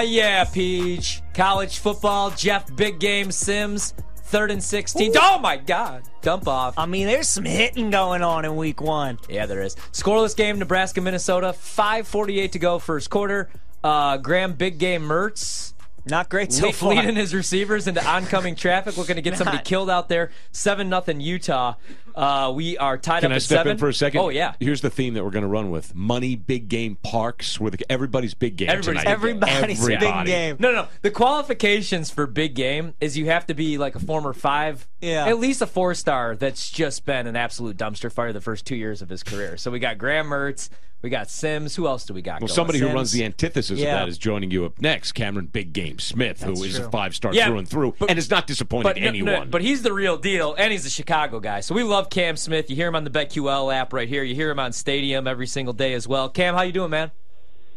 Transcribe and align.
yeah, 0.00 0.44
Peach. 0.44 1.22
College 1.34 1.78
football, 1.78 2.30
Jeff 2.30 2.74
Big 2.76 2.98
Game 3.00 3.30
Sims, 3.30 3.94
third 4.16 4.50
and 4.50 4.62
16. 4.62 5.12
Oh, 5.16 5.38
my 5.38 5.56
God. 5.56 6.02
Dump 6.22 6.48
off. 6.48 6.74
I 6.76 6.86
mean, 6.86 7.06
there's 7.06 7.28
some 7.28 7.44
hitting 7.44 7.90
going 7.90 8.22
on 8.22 8.44
in 8.44 8.56
week 8.56 8.80
one. 8.80 9.18
Yeah, 9.28 9.46
there 9.46 9.62
is. 9.62 9.74
Scoreless 9.92 10.36
game, 10.36 10.58
Nebraska, 10.58 11.00
Minnesota. 11.00 11.54
5.48 11.56 12.52
to 12.52 12.58
go, 12.58 12.78
first 12.78 13.10
quarter. 13.10 13.48
Uh, 13.82 14.16
Graham 14.18 14.52
Big 14.52 14.78
Game 14.78 15.02
Mertz. 15.02 15.72
Not 16.06 16.28
great 16.28 16.52
so 16.52 16.66
Le- 16.66 16.72
far. 16.72 16.94
leading 16.94 17.16
his 17.16 17.34
receivers 17.34 17.86
into 17.86 18.04
oncoming 18.06 18.54
traffic. 18.56 18.96
We're 18.96 19.04
going 19.06 19.16
to 19.16 19.22
get 19.22 19.36
somebody 19.36 19.58
Not. 19.58 19.64
killed 19.64 19.90
out 19.90 20.08
there. 20.08 20.30
7 20.52 20.88
nothing 20.88 21.20
Utah. 21.20 21.74
Uh, 22.14 22.50
we 22.54 22.76
are 22.76 22.98
tied 22.98 23.20
Can 23.20 23.30
up 23.30 23.34
I 23.34 23.36
at 23.36 23.42
step 23.42 23.58
7. 23.60 23.72
in 23.72 23.78
for 23.78 23.88
a 23.88 23.94
second? 23.94 24.20
Oh, 24.20 24.28
yeah. 24.30 24.54
Here's 24.58 24.80
the 24.80 24.90
theme 24.90 25.14
that 25.14 25.24
we're 25.24 25.30
going 25.30 25.42
to 25.44 25.48
run 25.48 25.70
with: 25.70 25.94
money, 25.94 26.34
big 26.34 26.68
game, 26.68 26.96
parks. 26.96 27.60
Where 27.60 27.70
everybody's 27.88 28.34
big 28.34 28.56
game. 28.56 28.68
Everybody's 28.68 29.02
tonight. 29.02 29.12
Everybody's 29.12 29.86
big 29.86 30.00
game. 30.26 30.56
No, 30.58 30.72
no. 30.72 30.88
The 31.02 31.10
qualifications 31.12 32.10
for 32.10 32.26
big 32.26 32.54
game 32.54 32.94
is 33.00 33.16
you 33.16 33.26
have 33.26 33.46
to 33.46 33.54
be 33.54 33.78
like 33.78 33.94
a 33.94 34.00
former 34.00 34.32
five, 34.32 34.88
Yeah. 35.00 35.26
at 35.26 35.38
least 35.38 35.62
a 35.62 35.66
four 35.66 35.94
star 35.94 36.34
that's 36.36 36.68
just 36.70 37.04
been 37.04 37.26
an 37.26 37.36
absolute 37.36 37.76
dumpster 37.76 38.12
fire 38.12 38.32
the 38.32 38.40
first 38.40 38.66
two 38.66 38.76
years 38.76 39.02
of 39.02 39.08
his 39.08 39.22
career. 39.22 39.56
So 39.56 39.70
we 39.70 39.78
got 39.78 39.96
Graham 39.96 40.26
Mertz, 40.26 40.68
we 41.02 41.10
got 41.10 41.30
Sims. 41.30 41.74
Who 41.76 41.86
else 41.86 42.04
do 42.04 42.12
we 42.14 42.22
got? 42.22 42.34
Well, 42.40 42.48
going? 42.48 42.54
somebody 42.54 42.78
who 42.78 42.88
runs 42.88 43.12
the 43.12 43.24
antithesis 43.24 43.78
Yeah. 43.78 43.94
of 43.94 44.00
that 44.00 44.08
is 44.08 44.18
joining 44.18 44.50
you 44.50 44.64
up 44.66 44.80
next. 44.80 45.12
Camron 45.14 45.50
Big 45.50 45.72
Game 45.72 45.98
Smith, 45.98 46.42
who 46.42 46.52
is 46.52 46.76
true. 46.76 46.86
a 46.86 46.90
five 46.90 47.14
star 47.14 47.32
Yeah, 47.32 47.46
through 47.46 47.58
and 47.58 47.68
through, 47.68 47.94
but- 47.98 48.10
and 48.10 48.18
is 48.18 48.30
not 48.30 48.46
disappointed 48.46 48.84
but 48.84 48.96
no- 48.96 49.02
no, 49.02 49.08
anyone. 49.08 49.50
but 49.50 49.62
he's 49.62 49.82
the 49.82 49.92
real 49.92 50.16
deal, 50.16 50.54
and 50.58 50.72
he's 50.72 50.84
a 50.84 50.90
Chicago 50.90 51.40
guy. 51.40 51.60
So 51.60 51.74
we 51.74 51.82
love 51.82 52.10
Cam 52.10 52.36
Smith. 52.36 52.68
You 52.68 52.76
hear 52.76 52.88
him 52.88 52.96
on 52.96 53.04
the 53.04 53.10
BetQL 53.10 53.70
app 53.74 53.92
right 53.92 54.08
here. 54.08 54.22
You 54.22 54.34
hear 54.34 54.50
him 54.50 54.58
on 54.58 54.72
Stadium 54.72 55.26
every 55.26 55.46
single 55.46 55.72
day 55.74 55.94
as 55.94 56.06
well. 56.06 56.28
Cam, 56.28 56.54
how 56.54 56.62
you 56.62 56.72
doing, 56.72 56.90
man? 56.90 57.10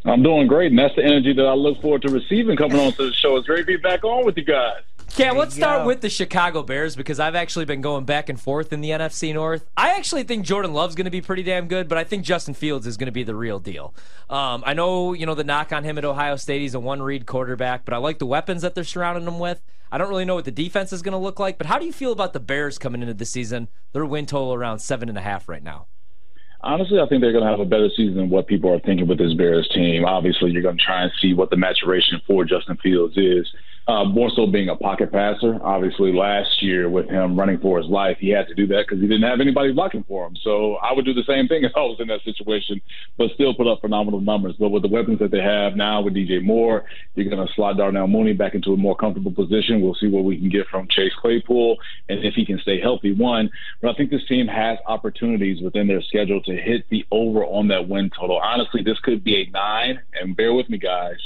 I'm 0.06 0.22
doing 0.22 0.46
great, 0.46 0.70
and 0.70 0.78
that's 0.78 0.94
the 0.96 1.02
energy 1.02 1.32
that 1.32 1.46
I 1.46 1.54
look 1.54 1.80
forward 1.80 2.02
to 2.02 2.08
receiving 2.12 2.58
coming 2.58 2.78
on 2.78 2.92
to 2.92 3.06
the 3.06 3.12
show. 3.14 3.36
It's 3.38 3.46
great 3.46 3.60
to 3.60 3.64
be 3.64 3.76
back 3.76 4.04
on 4.04 4.26
with 4.26 4.36
you 4.36 4.44
guys. 4.44 4.82
Cam, 5.10 5.36
let's 5.36 5.54
start 5.54 5.82
go. 5.82 5.86
with 5.86 6.00
the 6.00 6.10
Chicago 6.10 6.62
Bears 6.62 6.96
because 6.96 7.20
I've 7.20 7.34
actually 7.34 7.64
been 7.64 7.80
going 7.80 8.04
back 8.04 8.28
and 8.28 8.40
forth 8.40 8.72
in 8.72 8.80
the 8.80 8.90
NFC 8.90 9.32
North. 9.32 9.64
I 9.76 9.90
actually 9.90 10.24
think 10.24 10.44
Jordan 10.44 10.72
Love's 10.72 10.94
going 10.94 11.04
to 11.04 11.10
be 11.10 11.20
pretty 11.20 11.42
damn 11.42 11.68
good, 11.68 11.88
but 11.88 11.98
I 11.98 12.04
think 12.04 12.24
Justin 12.24 12.54
Fields 12.54 12.86
is 12.86 12.96
going 12.96 13.06
to 13.06 13.12
be 13.12 13.22
the 13.22 13.34
real 13.34 13.58
deal. 13.60 13.94
Um, 14.28 14.64
I 14.66 14.74
know, 14.74 15.12
you 15.12 15.26
know, 15.26 15.34
the 15.34 15.44
knock 15.44 15.72
on 15.72 15.84
him 15.84 15.98
at 15.98 16.04
Ohio 16.04 16.36
State, 16.36 16.62
he's 16.62 16.74
a 16.74 16.80
one-read 16.80 17.26
quarterback, 17.26 17.84
but 17.84 17.94
I 17.94 17.98
like 17.98 18.18
the 18.18 18.26
weapons 18.26 18.62
that 18.62 18.74
they're 18.74 18.82
surrounding 18.82 19.26
him 19.26 19.38
with. 19.38 19.62
I 19.92 19.98
don't 19.98 20.08
really 20.08 20.24
know 20.24 20.34
what 20.34 20.44
the 20.44 20.50
defense 20.50 20.92
is 20.92 21.02
going 21.02 21.12
to 21.12 21.18
look 21.18 21.38
like, 21.38 21.58
but 21.58 21.68
how 21.68 21.78
do 21.78 21.86
you 21.86 21.92
feel 21.92 22.10
about 22.10 22.32
the 22.32 22.40
Bears 22.40 22.78
coming 22.78 23.00
into 23.00 23.14
the 23.14 23.24
season? 23.24 23.68
Their 23.92 24.04
win 24.04 24.26
total 24.26 24.52
around 24.52 24.80
seven 24.80 25.08
and 25.08 25.16
a 25.16 25.20
half 25.20 25.48
right 25.48 25.62
now. 25.62 25.86
Honestly, 26.64 26.98
I 26.98 27.06
think 27.06 27.20
they're 27.20 27.30
going 27.30 27.44
to 27.44 27.50
have 27.50 27.60
a 27.60 27.66
better 27.66 27.90
season 27.94 28.16
than 28.16 28.30
what 28.30 28.46
people 28.46 28.72
are 28.72 28.80
thinking 28.80 29.06
with 29.06 29.18
this 29.18 29.34
Bears 29.34 29.68
team. 29.74 30.06
Obviously, 30.06 30.50
you're 30.50 30.62
going 30.62 30.78
to 30.78 30.82
try 30.82 31.02
and 31.02 31.12
see 31.20 31.34
what 31.34 31.50
the 31.50 31.56
maturation 31.56 32.22
for 32.26 32.44
Justin 32.44 32.78
Fields 32.78 33.18
is. 33.18 33.46
Uh, 33.86 34.02
more 34.02 34.30
so 34.34 34.46
being 34.46 34.70
a 34.70 34.76
pocket 34.76 35.12
passer. 35.12 35.60
Obviously, 35.62 36.10
last 36.10 36.62
year 36.62 36.88
with 36.88 37.06
him 37.06 37.38
running 37.38 37.58
for 37.58 37.76
his 37.76 37.86
life, 37.86 38.16
he 38.18 38.30
had 38.30 38.48
to 38.48 38.54
do 38.54 38.66
that 38.66 38.86
because 38.88 38.98
he 38.98 39.06
didn't 39.06 39.28
have 39.28 39.40
anybody 39.40 39.72
blocking 39.72 40.02
for 40.04 40.26
him. 40.26 40.34
So 40.42 40.76
I 40.76 40.94
would 40.94 41.04
do 41.04 41.12
the 41.12 41.24
same 41.26 41.48
thing 41.48 41.64
if 41.64 41.72
I 41.76 41.80
was 41.80 41.98
in 42.00 42.08
that 42.08 42.22
situation, 42.24 42.80
but 43.18 43.30
still 43.34 43.52
put 43.52 43.66
up 43.66 43.82
phenomenal 43.82 44.22
numbers. 44.22 44.54
But 44.58 44.70
with 44.70 44.80
the 44.80 44.88
weapons 44.88 45.18
that 45.18 45.30
they 45.30 45.42
have 45.42 45.76
now 45.76 46.00
with 46.00 46.14
DJ 46.14 46.42
Moore, 46.42 46.86
you're 47.14 47.28
going 47.28 47.46
to 47.46 47.52
slide 47.52 47.76
Darnell 47.76 48.06
Mooney 48.06 48.32
back 48.32 48.54
into 48.54 48.72
a 48.72 48.76
more 48.76 48.96
comfortable 48.96 49.32
position. 49.32 49.82
We'll 49.82 49.96
see 49.96 50.08
what 50.08 50.24
we 50.24 50.38
can 50.38 50.48
get 50.48 50.66
from 50.68 50.88
Chase 50.88 51.12
Claypool 51.20 51.76
and 52.08 52.24
if 52.24 52.32
he 52.32 52.46
can 52.46 52.58
stay 52.60 52.80
healthy. 52.80 53.12
One, 53.12 53.50
but 53.82 53.90
I 53.90 53.94
think 53.98 54.10
this 54.10 54.24
team 54.26 54.46
has 54.46 54.78
opportunities 54.86 55.62
within 55.62 55.88
their 55.88 56.00
schedule 56.00 56.40
to 56.44 56.56
hit 56.56 56.88
the 56.88 57.04
over 57.12 57.44
on 57.44 57.68
that 57.68 57.86
win 57.86 58.10
total. 58.18 58.40
Honestly, 58.42 58.82
this 58.82 58.98
could 59.00 59.22
be 59.22 59.42
a 59.42 59.50
nine, 59.50 60.00
and 60.18 60.34
bear 60.34 60.54
with 60.54 60.70
me, 60.70 60.78
guys 60.78 61.18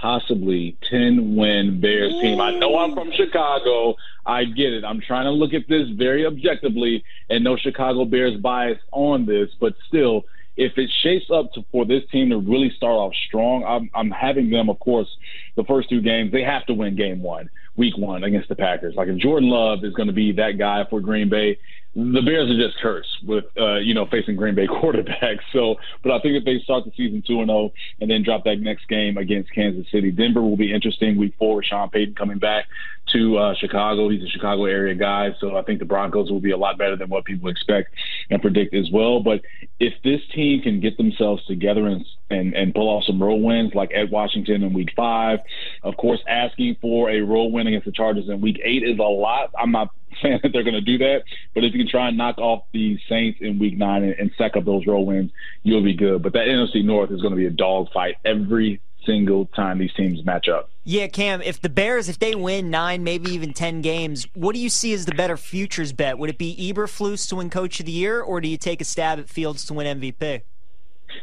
possibly 0.00 0.76
10 0.90 1.36
win 1.36 1.80
Bears 1.80 2.12
team. 2.20 2.40
I 2.40 2.52
know 2.52 2.78
I'm 2.78 2.94
from 2.94 3.10
Chicago. 3.12 3.96
I 4.24 4.44
get 4.44 4.72
it. 4.72 4.84
I'm 4.84 5.00
trying 5.00 5.24
to 5.24 5.30
look 5.30 5.54
at 5.54 5.68
this 5.68 5.88
very 5.90 6.26
objectively 6.26 7.04
and 7.30 7.42
no 7.42 7.56
Chicago 7.56 8.04
Bears 8.04 8.38
bias 8.40 8.78
on 8.92 9.26
this, 9.26 9.48
but 9.60 9.74
still, 9.86 10.24
if 10.56 10.76
it 10.76 10.90
shapes 11.02 11.26
up 11.32 11.52
to, 11.52 11.64
for 11.70 11.84
this 11.84 12.02
team 12.10 12.30
to 12.30 12.38
really 12.38 12.70
start 12.76 12.92
off 12.92 13.12
strong, 13.28 13.64
I'm, 13.64 13.88
I'm 13.94 14.10
having 14.10 14.50
them, 14.50 14.68
of 14.68 14.78
course, 14.80 15.08
the 15.56 15.64
first 15.64 15.88
two 15.88 16.02
games, 16.02 16.32
they 16.32 16.42
have 16.42 16.66
to 16.66 16.74
win 16.74 16.96
game 16.96 17.22
one, 17.22 17.48
week 17.76 17.96
one 17.96 18.24
against 18.24 18.48
the 18.48 18.56
Packers. 18.56 18.96
Like 18.96 19.08
if 19.08 19.18
Jordan 19.18 19.50
Love 19.50 19.84
is 19.84 19.94
going 19.94 20.08
to 20.08 20.12
be 20.12 20.32
that 20.32 20.58
guy 20.58 20.84
for 20.90 21.00
Green 21.00 21.28
Bay, 21.28 21.58
the 21.98 22.22
Bears 22.22 22.48
are 22.48 22.56
just 22.56 22.78
cursed 22.80 23.24
with 23.24 23.44
uh, 23.60 23.76
you 23.76 23.92
know 23.92 24.06
facing 24.06 24.36
Green 24.36 24.54
Bay 24.54 24.66
quarterbacks. 24.68 25.40
So, 25.52 25.76
but 26.04 26.12
I 26.12 26.20
think 26.20 26.36
if 26.36 26.44
they 26.44 26.60
start 26.62 26.84
the 26.84 26.92
season 26.96 27.24
two 27.26 27.40
and 27.40 27.48
zero 27.48 27.72
and 28.00 28.08
then 28.08 28.22
drop 28.22 28.44
that 28.44 28.60
next 28.60 28.88
game 28.88 29.18
against 29.18 29.52
Kansas 29.52 29.90
City, 29.90 30.12
Denver 30.12 30.40
will 30.40 30.56
be 30.56 30.72
interesting. 30.72 31.16
Week 31.16 31.34
four 31.38 31.62
Sean 31.64 31.90
Payton 31.90 32.14
coming 32.14 32.38
back 32.38 32.66
to 33.12 33.36
uh, 33.38 33.54
Chicago. 33.58 34.08
He's 34.10 34.22
a 34.22 34.28
Chicago 34.28 34.66
area 34.66 34.94
guy, 34.94 35.30
so 35.40 35.56
I 35.56 35.62
think 35.62 35.80
the 35.80 35.86
Broncos 35.86 36.30
will 36.30 36.40
be 36.40 36.52
a 36.52 36.56
lot 36.56 36.78
better 36.78 36.94
than 36.94 37.08
what 37.08 37.24
people 37.24 37.48
expect 37.48 37.92
and 38.30 38.40
predict 38.40 38.74
as 38.74 38.88
well. 38.92 39.20
But 39.20 39.40
if 39.80 39.94
this 40.04 40.20
team 40.32 40.62
can 40.62 40.80
get 40.80 40.96
themselves 40.98 41.44
together 41.46 41.86
and 41.86 42.04
and, 42.30 42.54
and 42.54 42.74
pull 42.74 42.88
off 42.88 43.04
some 43.04 43.20
road 43.20 43.42
wins 43.42 43.74
like 43.74 43.90
at 43.92 44.10
Washington 44.10 44.62
in 44.62 44.72
Week 44.72 44.90
Five, 44.94 45.40
of 45.82 45.96
course, 45.96 46.20
asking 46.28 46.76
for 46.80 47.10
a 47.10 47.22
road 47.22 47.46
win 47.46 47.66
against 47.66 47.86
the 47.86 47.92
Chargers 47.92 48.28
in 48.28 48.40
Week 48.40 48.60
Eight 48.62 48.84
is 48.84 49.00
a 49.00 49.02
lot. 49.02 49.50
I'm 49.58 49.72
not 49.72 49.90
saying 50.22 50.40
that 50.42 50.52
they're 50.52 50.64
going 50.64 50.74
to 50.74 50.80
do 50.80 50.98
that, 50.98 51.24
but 51.54 51.64
if 51.64 51.72
you 51.72 51.78
can 51.80 51.88
try 51.88 52.08
and 52.08 52.16
knock 52.16 52.38
off 52.38 52.64
the 52.72 52.98
Saints 53.08 53.38
in 53.40 53.58
Week 53.58 53.76
Nine 53.76 54.02
and, 54.02 54.14
and 54.14 54.30
sack 54.36 54.56
up 54.56 54.64
those 54.64 54.86
road 54.86 55.02
wins, 55.02 55.30
you'll 55.62 55.84
be 55.84 55.94
good. 55.94 56.22
But 56.22 56.32
that 56.34 56.46
NFC 56.46 56.84
North 56.84 57.10
is 57.10 57.20
going 57.20 57.32
to 57.32 57.36
be 57.36 57.46
a 57.46 57.50
dogfight 57.50 58.16
every 58.24 58.80
single 59.04 59.46
time 59.46 59.78
these 59.78 59.92
teams 59.94 60.24
match 60.24 60.48
up. 60.48 60.70
Yeah, 60.84 61.06
Cam, 61.06 61.42
if 61.42 61.60
the 61.60 61.68
Bears, 61.68 62.08
if 62.08 62.18
they 62.18 62.34
win 62.34 62.70
nine, 62.70 63.04
maybe 63.04 63.30
even 63.30 63.52
10 63.52 63.80
games, 63.80 64.26
what 64.34 64.54
do 64.54 64.60
you 64.60 64.68
see 64.68 64.92
as 64.92 65.06
the 65.06 65.14
better 65.14 65.36
futures 65.36 65.92
bet? 65.92 66.18
Would 66.18 66.30
it 66.30 66.38
be 66.38 66.72
Eberflus 66.72 67.28
to 67.28 67.36
win 67.36 67.50
Coach 67.50 67.80
of 67.80 67.86
the 67.86 67.92
Year, 67.92 68.20
or 68.20 68.40
do 68.40 68.48
you 68.48 68.56
take 68.56 68.80
a 68.80 68.84
stab 68.84 69.18
at 69.18 69.28
Fields 69.28 69.64
to 69.66 69.74
win 69.74 70.00
MVP? 70.00 70.42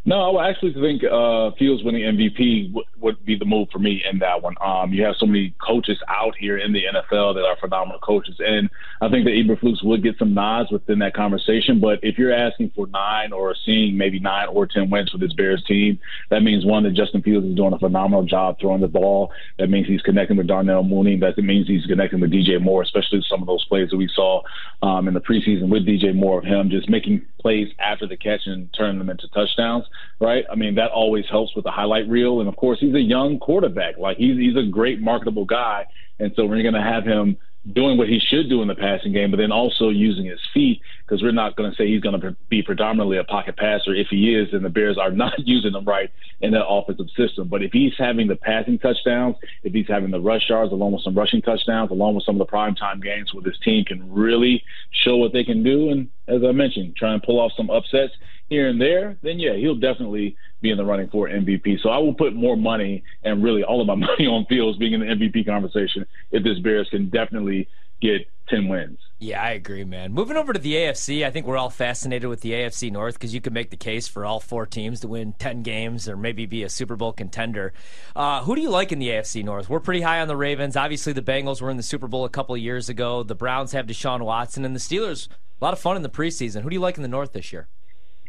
No, 0.06 0.38
I 0.38 0.50
actually 0.50 0.73
think 0.73 1.03
uh, 1.03 1.51
Fields 1.57 1.84
winning 1.84 2.03
MVP 2.03 2.68
w- 2.69 2.85
would 3.00 3.23
be 3.25 3.38
the 3.38 3.46
move 3.46 3.69
for 3.72 3.79
me 3.79 4.03
in 4.09 4.19
that 4.19 4.41
one. 4.41 4.56
Um, 4.63 4.94
you 4.94 5.03
have 5.03 5.16
so 5.18 5.25
many 5.25 5.53
coaches 5.66 5.97
out 6.07 6.35
here 6.40 6.57
in 6.57 6.73
the 6.73 6.84
NFL 6.84 7.35
that 7.35 7.44
are 7.44 7.57
phenomenal 7.59 8.00
coaches, 8.00 8.35
and 8.40 8.69
I 9.01 9.09
think 9.09 9.25
that 9.25 9.31
Eberflus 9.31 9.84
would 9.84 10.03
get 10.03 10.18
some 10.18 10.34
nods 10.34 10.72
within 10.72 11.00
that 11.00 11.13
conversation. 11.13 11.79
But 11.79 12.00
if 12.03 12.18
you're 12.18 12.34
asking 12.34 12.72
for 12.75 12.88
nine 12.88 13.31
or 13.31 13.56
seeing 13.66 13.97
maybe 13.97 14.19
nine 14.19 14.47
or 14.47 14.66
ten 14.66 14.90
wins 14.90 15.12
for 15.12 15.18
this 15.18 15.34
Bears 15.34 15.63
team, 15.68 16.00
that 16.29 16.41
means 16.41 16.66
one 16.66 16.84
that 16.84 16.94
Justin 16.94 17.22
Fields 17.22 17.45
is 17.45 17.56
doing 17.56 17.74
a 17.74 17.79
phenomenal 17.79 18.24
job 18.24 18.57
throwing 18.59 18.81
the 18.81 18.88
ball. 18.88 19.31
That 19.59 19.69
means 19.69 19.88
he's 19.88 20.01
connecting 20.01 20.38
with 20.38 20.47
Darnell 20.47 20.84
Mooney. 20.84 21.18
That 21.18 21.38
means 21.38 21.68
he's 21.68 21.85
connecting 21.85 22.19
with 22.19 22.31
DJ 22.31 22.62
Moore, 22.62 22.81
especially 22.81 23.24
some 23.28 23.41
of 23.41 23.47
those 23.47 23.66
plays 23.66 23.90
that 23.90 23.97
we 23.97 24.09
saw 24.13 24.41
um, 24.81 25.07
in 25.07 25.13
the 25.13 25.22
preseason 25.22 25.69
with 25.69 25.85
DJ 25.85 26.16
Moore 26.16 26.40
of 26.40 26.45
him 26.45 26.69
just 26.69 26.90
making 26.90 27.25
plays 27.40 27.68
after 27.79 28.07
the 28.07 28.18
catch 28.18 28.41
and 28.45 28.74
turning 28.74 28.97
them 28.97 29.09
into 29.09 29.28
touchdowns 29.29 29.75
right? 30.19 30.46
I 30.52 30.56
mean, 30.56 30.75
that 30.75 30.91
always 30.91 31.25
helps 31.30 31.56
with 31.56 31.66
the 31.66 31.72
highlight 31.72 32.08
reel. 32.08 32.40
And 32.40 32.50
of 32.50 32.56
course, 32.56 32.80
he's 32.80 32.96
a 32.96 33.02
young 33.02 33.40
quarterback. 33.40 33.97
Like 33.97 34.18
he's 34.18 34.38
he's 34.38 34.56
a 34.56 34.63
great 34.69 35.02
marketable 35.02 35.46
guy. 35.46 35.86
And 36.19 36.31
so 36.36 36.46
we're 36.46 36.62
going 36.62 36.75
to 36.75 36.81
have 36.81 37.03
him 37.03 37.38
doing 37.74 37.97
what 37.97 38.08
he 38.08 38.19
should 38.19 38.47
do 38.47 38.62
in 38.62 38.68
the 38.68 38.75
passing 38.75 39.12
game, 39.12 39.31
but 39.31 39.38
then 39.38 39.52
also 39.52 39.90
using 39.90 40.25
his 40.25 40.40
feet 40.53 40.81
because 41.06 41.24
we're 41.24 41.31
not 41.31 41.56
going 41.56 41.69
to 41.69 41.75
say 41.75 41.88
he's 41.88 42.02
going 42.02 42.19
to 42.19 42.36
be 42.47 42.62
predominantly 42.62 43.18
a 43.18 43.24
pocket 43.24 43.58
passer. 43.58 43.94
If 43.96 44.08
he 44.09 44.36
is, 44.36 44.50
then 44.52 44.62
the 44.62 44.69
Bears 44.69 44.97
are 44.97 45.12
not 45.25 45.34
using 45.40 45.74
him 45.74 45.86
right 45.86 46.12
in 46.42 46.52
that 46.52 46.66
offensive 46.68 47.07
system. 47.18 47.47
But 47.47 47.63
if 47.63 47.72
he's 47.72 47.94
having 47.97 48.28
the 48.28 48.36
passing 48.36 48.78
touchdowns, 48.78 49.36
if 49.63 49.74
he's 49.74 49.88
having 49.88 50.12
the 50.12 50.19
rush 50.19 50.50
yards 50.50 50.72
along 50.72 50.92
with 50.92 51.02
some 51.02 51.16
rushing 51.16 51.42
touchdowns, 51.42 51.90
along 51.90 52.16
with 52.16 52.24
some 52.24 52.40
of 52.40 52.46
the 52.46 52.52
primetime 52.52 53.02
games 53.02 53.34
where 53.34 53.44
this 53.44 53.57
team 53.63 53.84
can 53.84 54.12
really 54.13 54.63
show 54.92 55.18
what 55.18 55.34
they 55.34 55.44
can 55.44 55.63
do, 55.63 55.90
and 55.90 56.09
as 56.28 56.44
I 56.47 56.52
mentioned, 56.52 56.96
try 56.96 57.13
and 57.13 57.24
pull 57.24 57.40
off 57.40 57.52
some 57.57 57.69
upsets 57.69 58.13
here 58.50 58.67
and 58.67 58.79
there, 58.79 59.17
then 59.22 59.39
yeah, 59.39 59.53
he'll 59.53 59.75
definitely 59.75 60.35
be 60.61 60.72
in 60.72 60.78
the 60.78 60.85
running 60.85 61.09
for 61.09 61.28
MVP. 61.28 61.81
So 61.81 61.89
I 61.89 61.97
will 61.97 62.13
put 62.13 62.33
more 62.33 62.56
money 62.56 63.03
and 63.23 63.44
really 63.44 63.63
all 63.63 63.81
of 63.81 63.88
my 63.88 63.95
money 63.95 64.28
on 64.28 64.45
Fields 64.45 64.78
being 64.78 64.94
in 64.94 65.00
the 65.01 65.07
MVP 65.07 65.45
conversation 65.45 66.06
if 66.31 66.44
this 66.44 66.59
Bears 66.59 66.88
can 66.89 67.09
definitely 67.09 67.68
get 68.01 68.27
10 68.50 68.68
wins. 68.68 69.00
Yeah, 69.18 69.42
I 69.42 69.51
agree, 69.51 69.86
man. 69.86 70.12
Moving 70.12 70.38
over 70.38 70.53
to 70.53 70.59
the 70.59 70.74
AFC, 70.74 71.25
I 71.25 71.31
think 71.31 71.47
we're 71.47 71.57
all 71.57 71.69
fascinated 71.69 72.30
with 72.30 72.42
the 72.42 72.51
AFC 72.51 72.92
North 72.92 73.15
because 73.15 73.33
you 73.33 73.42
can 73.42 73.53
make 73.53 73.71
the 73.71 73.77
case 73.77 74.07
for 74.07 74.25
all 74.25 74.39
four 74.39 74.65
teams 74.65 75.00
to 75.00 75.07
win 75.07 75.33
10 75.39 75.63
games 75.63 76.07
or 76.07 76.18
maybe 76.18 76.45
be 76.45 76.63
a 76.63 76.69
Super 76.69 76.95
Bowl 76.95 77.13
contender. 77.13 77.74
Uh, 78.15 78.44
who 78.44 78.56
do 78.56 78.62
you 78.62 78.69
like 78.69 78.92
in 78.92 79.00
the 79.00 79.07
AFC 79.07 79.44
North? 79.44 79.69
We're 79.69 79.80
pretty 79.80 80.01
high 80.01 80.19
on 80.19 80.27
the 80.27 80.36
Ravens. 80.36 80.75
Obviously, 80.75 81.13
the 81.13 81.21
Bengals 81.21 81.62
were 81.62 81.69
in 81.69 81.77
the 81.77 81.83
Super 81.83 82.07
Bowl 82.07 82.25
a 82.25 82.30
couple 82.30 82.53
of 82.53 82.62
years 82.62 82.89
ago. 82.89 83.24
The 83.24 83.36
Browns 83.36 83.71
have 83.71 83.88
Deshaun 83.88 84.21
Watson, 84.21 84.65
and 84.65 84.75
the 84.75 84.80
Steelers, 84.80 85.30
a 85.30 85.63
lot 85.63 85.74
of 85.74 85.80
fun 85.80 85.95
in 85.95 86.03
the 86.03 86.09
preseason. 86.09 86.62
Who 86.62 86.69
do 86.69 86.75
you 86.75 86.81
like 86.81 86.97
in 86.97 87.01
the 87.01 87.07
North 87.07 87.31
this 87.31 87.53
year? 87.53 87.69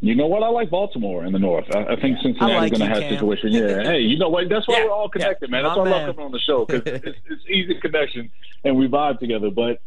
You 0.01 0.15
know 0.15 0.27
what? 0.27 0.43
I 0.43 0.49
like 0.49 0.71
Baltimore 0.71 1.25
in 1.25 1.33
the 1.33 1.39
North. 1.39 1.65
I, 1.75 1.85
I 1.85 2.01
think 2.01 2.19
Cincinnati's 2.23 2.41
like 2.41 2.73
going 2.73 2.81
to 2.81 2.87
have 2.87 3.03
a 3.03 3.09
situation. 3.09 3.53
Yeah. 3.53 3.83
hey, 3.83 4.01
you 4.01 4.19
know 4.19 4.29
what? 4.29 4.49
That's 4.49 4.69
why 4.69 4.79
Yeah, 4.79 4.85
we're 4.85 4.91
all 4.91 5.09
connected, 5.09 5.51
man. 5.51 5.65
That's 5.65 5.77
my 5.77 5.83
why 5.83 5.89
I 5.89 5.93
love 5.93 6.17
coming 6.17 6.27
on 6.27 6.33
the 6.33 6.39
show 6.39 6.67
because 6.67 7.01
it's, 7.03 7.19
it's 7.31 7.43
easy 7.49 7.75
connection 7.81 8.31
and 8.65 8.77
we 8.77 8.89
vibe 8.89 9.19
together. 9.21 9.51
But 9.51 9.81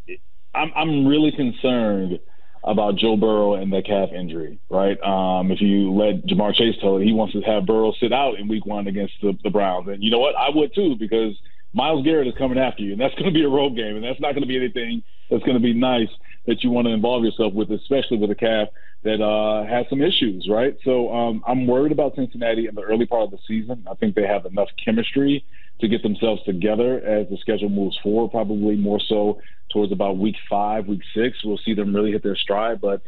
I'm 0.55 0.71
I'm 0.75 1.05
really 1.05 1.31
concerned 1.31 2.19
about 2.63 2.95
Joe 2.97 3.15
Burrow 3.15 3.53
and 3.53 3.71
the 3.71 3.81
calf 3.81 4.09
injury, 4.13 4.59
right? 4.69 5.01
Um, 5.01 5.51
if 5.51 5.61
you 5.61 5.93
let 5.93 6.25
Ja'Marr 6.25 6.53
Chase 6.53 6.75
tell 6.81 6.97
it, 6.97 7.05
he 7.05 7.13
wants 7.13 7.33
to 7.33 7.41
have 7.41 7.65
Burrow 7.65 7.93
sit 7.99 8.11
out 8.11 8.37
in 8.37 8.47
Week 8.47 8.65
One 8.65 8.87
against 8.87 9.13
the, 9.21 9.37
the 9.43 9.49
Browns, 9.49 9.87
and 9.87 10.03
you 10.03 10.11
know 10.11 10.19
what? 10.19 10.35
I 10.35 10.49
would 10.53 10.73
too 10.73 10.95
because 10.99 11.39
Myles 11.73 12.03
Garrett 12.03 12.27
is 12.27 12.33
coming 12.37 12.57
after 12.57 12.83
you, 12.83 12.93
and 12.93 13.01
that's 13.01 13.13
going 13.15 13.31
to 13.31 13.31
be 13.31 13.43
a 13.43 13.49
road 13.49 13.75
game, 13.75 13.95
and 13.95 14.03
that's 14.03 14.19
not 14.19 14.33
going 14.33 14.41
to 14.41 14.47
be 14.47 14.57
anything 14.57 15.03
that's 15.29 15.43
going 15.43 15.55
to 15.55 15.63
be 15.63 15.73
nice 15.73 16.09
that 16.49 16.63
you 16.63 16.71
want 16.71 16.87
to 16.87 16.93
involve 16.93 17.23
yourself 17.23 17.53
with, 17.53 17.71
especially 17.71 18.17
with 18.17 18.31
a 18.31 18.35
calf 18.35 18.69
that 19.03 19.21
uh, 19.21 19.65
has 19.69 19.85
some 19.87 20.01
issues, 20.01 20.47
right? 20.49 20.75
So 20.83 21.13
um, 21.13 21.43
I'm 21.47 21.67
worried 21.67 21.91
about 21.91 22.15
Cincinnati 22.15 22.67
in 22.67 22.73
the 22.73 22.81
early 22.81 23.05
part 23.05 23.23
of 23.23 23.31
the 23.31 23.37
season. 23.47 23.87
I 23.89 23.93
think 23.93 24.15
they 24.15 24.25
have 24.25 24.45
enough 24.45 24.67
chemistry 24.83 25.45
to 25.79 25.87
get 25.87 26.01
themselves 26.01 26.41
together 26.43 26.99
as 26.99 27.29
the 27.29 27.37
schedule 27.37 27.69
moves 27.69 27.97
forward, 28.03 28.31
probably 28.31 28.75
more 28.75 28.99
so 29.07 29.39
towards 29.71 29.91
about 29.91 30.17
week 30.17 30.35
five, 30.49 30.87
week 30.87 31.01
six. 31.15 31.37
We'll 31.45 31.59
see 31.63 31.75
them 31.75 31.95
really 31.95 32.11
hit 32.11 32.23
their 32.23 32.35
stride. 32.35 32.81
But 32.81 33.03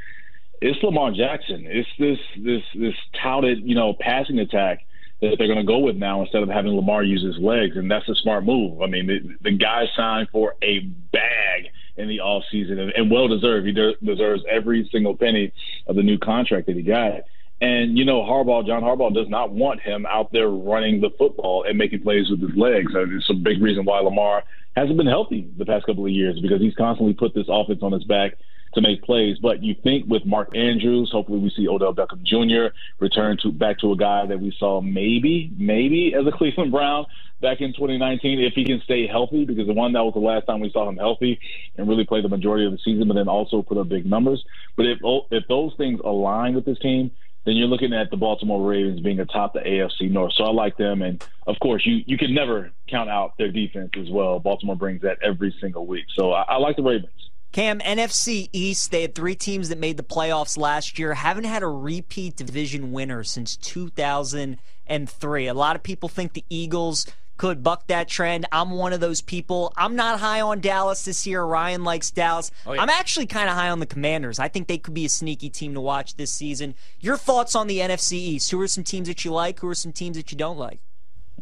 it's 0.61 0.81
Lamar 0.83 1.11
Jackson. 1.11 1.65
It's 1.67 1.89
this 1.97 2.19
this 2.37 2.61
this 2.75 2.94
touted, 3.21 3.67
you 3.67 3.73
know, 3.73 3.95
passing 3.99 4.37
attack 4.37 4.85
that 5.19 5.35
they're 5.37 5.47
going 5.47 5.57
to 5.57 5.65
go 5.65 5.79
with 5.79 5.95
now 5.95 6.21
instead 6.21 6.44
of 6.44 6.49
having 6.49 6.73
Lamar 6.73 7.03
use 7.03 7.23
his 7.23 7.37
legs, 7.44 7.75
and 7.75 7.89
that's 7.89 8.07
a 8.07 8.15
smart 8.15 8.45
move. 8.45 8.81
I 8.81 8.87
mean, 8.87 9.07
the, 9.07 9.19
the 9.49 9.57
guy 9.57 9.85
signed 9.95 10.29
for 10.31 10.55
a 10.61 10.79
bag 11.11 11.71
in 11.97 12.07
the 12.07 12.19
off 12.19 12.43
season, 12.51 12.79
and, 12.79 12.91
and 12.95 13.11
well 13.11 13.27
deserved. 13.27 13.65
He 13.65 13.73
de- 13.73 13.97
deserves 14.03 14.43
every 14.49 14.88
single 14.91 15.15
penny 15.15 15.51
of 15.88 15.95
the 15.95 16.03
new 16.03 16.17
contract 16.17 16.67
that 16.67 16.75
he 16.75 16.81
got. 16.81 17.21
And 17.61 17.97
you 17.97 18.05
know, 18.05 18.21
Harbaugh, 18.21 18.65
John 18.65 18.81
Harbaugh, 18.81 19.13
does 19.13 19.29
not 19.29 19.51
want 19.51 19.81
him 19.81 20.05
out 20.07 20.31
there 20.31 20.49
running 20.49 20.99
the 20.99 21.11
football 21.17 21.63
and 21.67 21.77
making 21.77 22.01
plays 22.01 22.29
with 22.29 22.41
his 22.41 22.57
legs. 22.57 22.91
And 22.95 23.13
it's 23.13 23.29
a 23.29 23.35
big 23.35 23.61
reason 23.61 23.85
why 23.85 23.99
Lamar 23.99 24.43
hasn't 24.75 24.97
been 24.97 25.07
healthy 25.07 25.49
the 25.57 25.65
past 25.65 25.85
couple 25.85 26.05
of 26.05 26.11
years 26.11 26.39
because 26.41 26.59
he's 26.59 26.73
constantly 26.75 27.13
put 27.13 27.35
this 27.35 27.45
offense 27.49 27.79
on 27.83 27.91
his 27.91 28.03
back 28.05 28.31
to 28.73 28.81
make 28.81 29.03
plays. 29.03 29.38
But 29.39 29.63
you 29.63 29.75
think 29.83 30.07
with 30.07 30.25
Mark 30.25 30.56
Andrews, 30.56 31.09
hopefully 31.12 31.39
we 31.39 31.50
see 31.50 31.68
Odell 31.68 31.94
Beckham 31.94 32.23
Jr. 32.23 32.73
return 33.00 33.38
to 33.44 33.51
back 33.51 33.79
to 33.79 33.91
a 33.91 33.97
guy 33.97 34.25
that 34.25 34.39
we 34.39 34.53
saw 34.57 34.81
maybe, 34.81 35.51
maybe 35.57 36.13
as 36.13 36.25
a 36.25 36.31
Cleveland 36.31 36.71
Brown 36.71 37.06
back 37.41 37.59
in 37.59 37.73
2019 37.73 38.39
if 38.39 38.53
he 38.53 38.63
can 38.63 38.79
stay 38.81 39.07
healthy 39.07 39.45
because 39.45 39.68
the 39.68 39.73
one 39.73 39.94
that 39.94 40.03
was 40.03 40.13
the 40.13 40.19
last 40.19 40.45
time 40.45 40.59
we 40.59 40.71
saw 40.71 40.88
him 40.88 40.97
healthy 40.97 41.39
and 41.75 41.89
really 41.89 42.06
play 42.06 42.21
the 42.21 42.29
majority 42.29 42.65
of 42.65 42.71
the 42.71 42.77
season, 42.77 43.07
but 43.07 43.15
then 43.15 43.27
also 43.27 43.62
put 43.62 43.77
up 43.77 43.89
big 43.89 44.06
numbers. 44.06 44.44
But 44.77 44.85
if 44.85 45.00
oh, 45.03 45.25
if 45.31 45.47
those 45.47 45.73
things 45.75 46.00
align 46.03 46.56
with 46.56 46.65
this 46.65 46.79
team, 46.79 47.12
then 47.45 47.56
you're 47.56 47.68
looking 47.68 47.94
at 47.94 48.12
the 48.12 48.18
Baltimore 48.18 48.65
Ravens 48.69 49.01
being 49.01 49.19
atop 49.19 49.53
the 49.53 49.59
AFC 49.59 50.12
North. 50.12 50.33
So 50.33 50.44
I 50.44 50.51
like 50.51 50.77
them, 50.77 51.01
and 51.01 51.23
of 51.47 51.59
course, 51.59 51.85
you 51.85 52.03
you 52.06 52.18
can 52.18 52.33
never 52.33 52.71
count 52.88 53.09
out 53.09 53.38
their 53.38 53.51
defense 53.51 53.91
as 53.97 54.09
well. 54.09 54.39
Baltimore 54.39 54.75
brings 54.75 55.01
that 55.01 55.18
every 55.23 55.53
single 55.59 55.85
week, 55.88 56.06
so 56.15 56.31
I, 56.31 56.44
I 56.44 56.57
like 56.57 56.75
the 56.75 56.83
Ravens. 56.83 57.20
Cam, 57.51 57.80
NFC 57.80 58.50
East, 58.53 58.92
they 58.92 59.01
had 59.01 59.13
three 59.13 59.36
teams 59.36 59.69
that 59.69 59.77
made 59.77 59.98
the 59.98 60.03
playoffs 60.03 60.57
last 60.57 60.98
year. 60.98 61.13
Haven't 61.15 61.44
had 61.44 61.63
a 61.63 61.68
repeat 61.68 62.38
division 62.38 62.94
winner 62.94 63.24
since 63.24 63.57
2003. 63.57 65.48
A 65.48 65.53
lot 65.53 65.75
of 65.75 65.83
people 65.83 66.07
think 66.07 66.33
the 66.33 66.45
Eagles 66.50 67.06
could 67.36 67.63
buck 67.63 67.88
that 67.88 68.07
trend. 68.07 68.45
I'm 68.51 68.69
one 68.69 68.94
of 68.94 69.00
those 69.00 69.19
people. 69.19 69.74
I'm 69.75 69.95
not 69.95 70.19
high 70.19 70.42
on 70.42 70.62
Dallas 70.62 71.03
this 71.03 71.25
year. 71.25 71.44
Ryan 71.44 71.83
likes 71.83 72.12
Dallas. 72.12 72.51
Oh, 72.65 72.74
yeah. 72.74 72.81
I'm 72.81 72.89
actually 72.89 73.25
kind 73.25 73.50
of 73.50 73.56
high 73.56 73.69
on 73.69 73.80
the 73.80 73.86
Commanders. 73.86 74.39
I 74.39 74.47
think 74.47 74.68
they 74.68 74.77
could 74.77 74.94
be 74.94 75.06
a 75.06 75.09
sneaky 75.09 75.50
team 75.50 75.74
to 75.74 75.81
watch 75.81 76.15
this 76.15 76.31
season. 76.31 76.75
Your 77.00 77.18
thoughts 77.18 77.56
on 77.56 77.68
the 77.68 77.80
NFC 77.80 78.13
East? 78.13 78.51
Who 78.51 78.62
are 78.62 78.68
some 78.68 78.83
teams 78.83 79.07
that 79.07 79.25
you 79.25 79.31
like? 79.31 79.59
Who 79.59 79.68
are 79.68 79.75
some 79.75 79.92
teams 79.92 80.18
that 80.18 80.31
you 80.31 80.38
don't 80.38 80.57
like? 80.57 80.80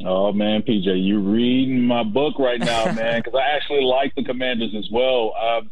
Oh 0.05 0.31
man, 0.31 0.61
PJ, 0.61 0.85
you're 1.05 1.19
reading 1.19 1.81
my 1.81 2.03
book 2.03 2.39
right 2.39 2.59
now, 2.59 2.85
man. 2.93 3.19
Because 3.19 3.35
I 3.35 3.55
actually 3.55 3.83
like 3.83 4.15
the 4.15 4.23
Commanders 4.23 4.73
as 4.77 4.87
well. 4.89 5.33
Um, 5.35 5.69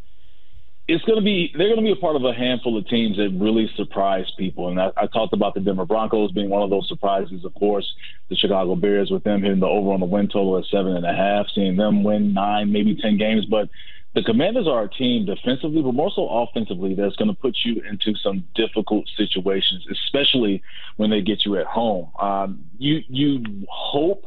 it's 0.87 1.03
going 1.03 1.19
to 1.19 1.23
be 1.23 1.53
they're 1.57 1.67
going 1.67 1.79
to 1.79 1.83
be 1.83 1.91
a 1.91 2.01
part 2.01 2.15
of 2.15 2.23
a 2.23 2.33
handful 2.33 2.77
of 2.77 2.87
teams 2.87 3.17
that 3.17 3.37
really 3.37 3.69
surprise 3.75 4.25
people. 4.37 4.69
And 4.69 4.79
I, 4.79 4.91
I, 4.95 5.07
talked 5.07 5.33
about 5.33 5.53
the 5.53 5.59
Denver 5.59 5.85
Broncos 5.85 6.31
being 6.31 6.49
one 6.49 6.61
of 6.61 6.69
those 6.69 6.87
surprises. 6.87 7.43
Of 7.43 7.53
course, 7.55 7.85
the 8.29 8.35
Chicago 8.35 8.75
Bears 8.75 9.11
with 9.11 9.23
them 9.23 9.41
hitting 9.41 9.59
the 9.59 9.67
over 9.67 9.91
on 9.91 9.99
the 9.99 10.05
win 10.05 10.27
total 10.27 10.57
at 10.57 10.65
seven 10.65 10.95
and 10.95 11.05
a 11.05 11.13
half, 11.13 11.47
seeing 11.53 11.75
them 11.75 12.03
win 12.03 12.33
nine, 12.33 12.71
maybe 12.71 12.95
ten 12.95 13.17
games. 13.17 13.45
But 13.45 13.69
the 14.15 14.23
Commanders 14.23 14.67
are 14.67 14.83
a 14.83 14.89
team 14.89 15.25
defensively, 15.25 15.81
but 15.81 15.93
more 15.93 16.11
so 16.15 16.27
offensively, 16.29 16.95
that's 16.95 17.15
going 17.17 17.29
to 17.29 17.39
put 17.39 17.57
you 17.65 17.81
into 17.87 18.17
some 18.23 18.45
difficult 18.55 19.09
situations, 19.17 19.85
especially 19.91 20.63
when 20.95 21.09
they 21.09 21.21
get 21.21 21.45
you 21.45 21.57
at 21.57 21.65
home. 21.65 22.11
Um, 22.19 22.63
you 22.77 23.01
you 23.09 23.43
hope 23.69 24.25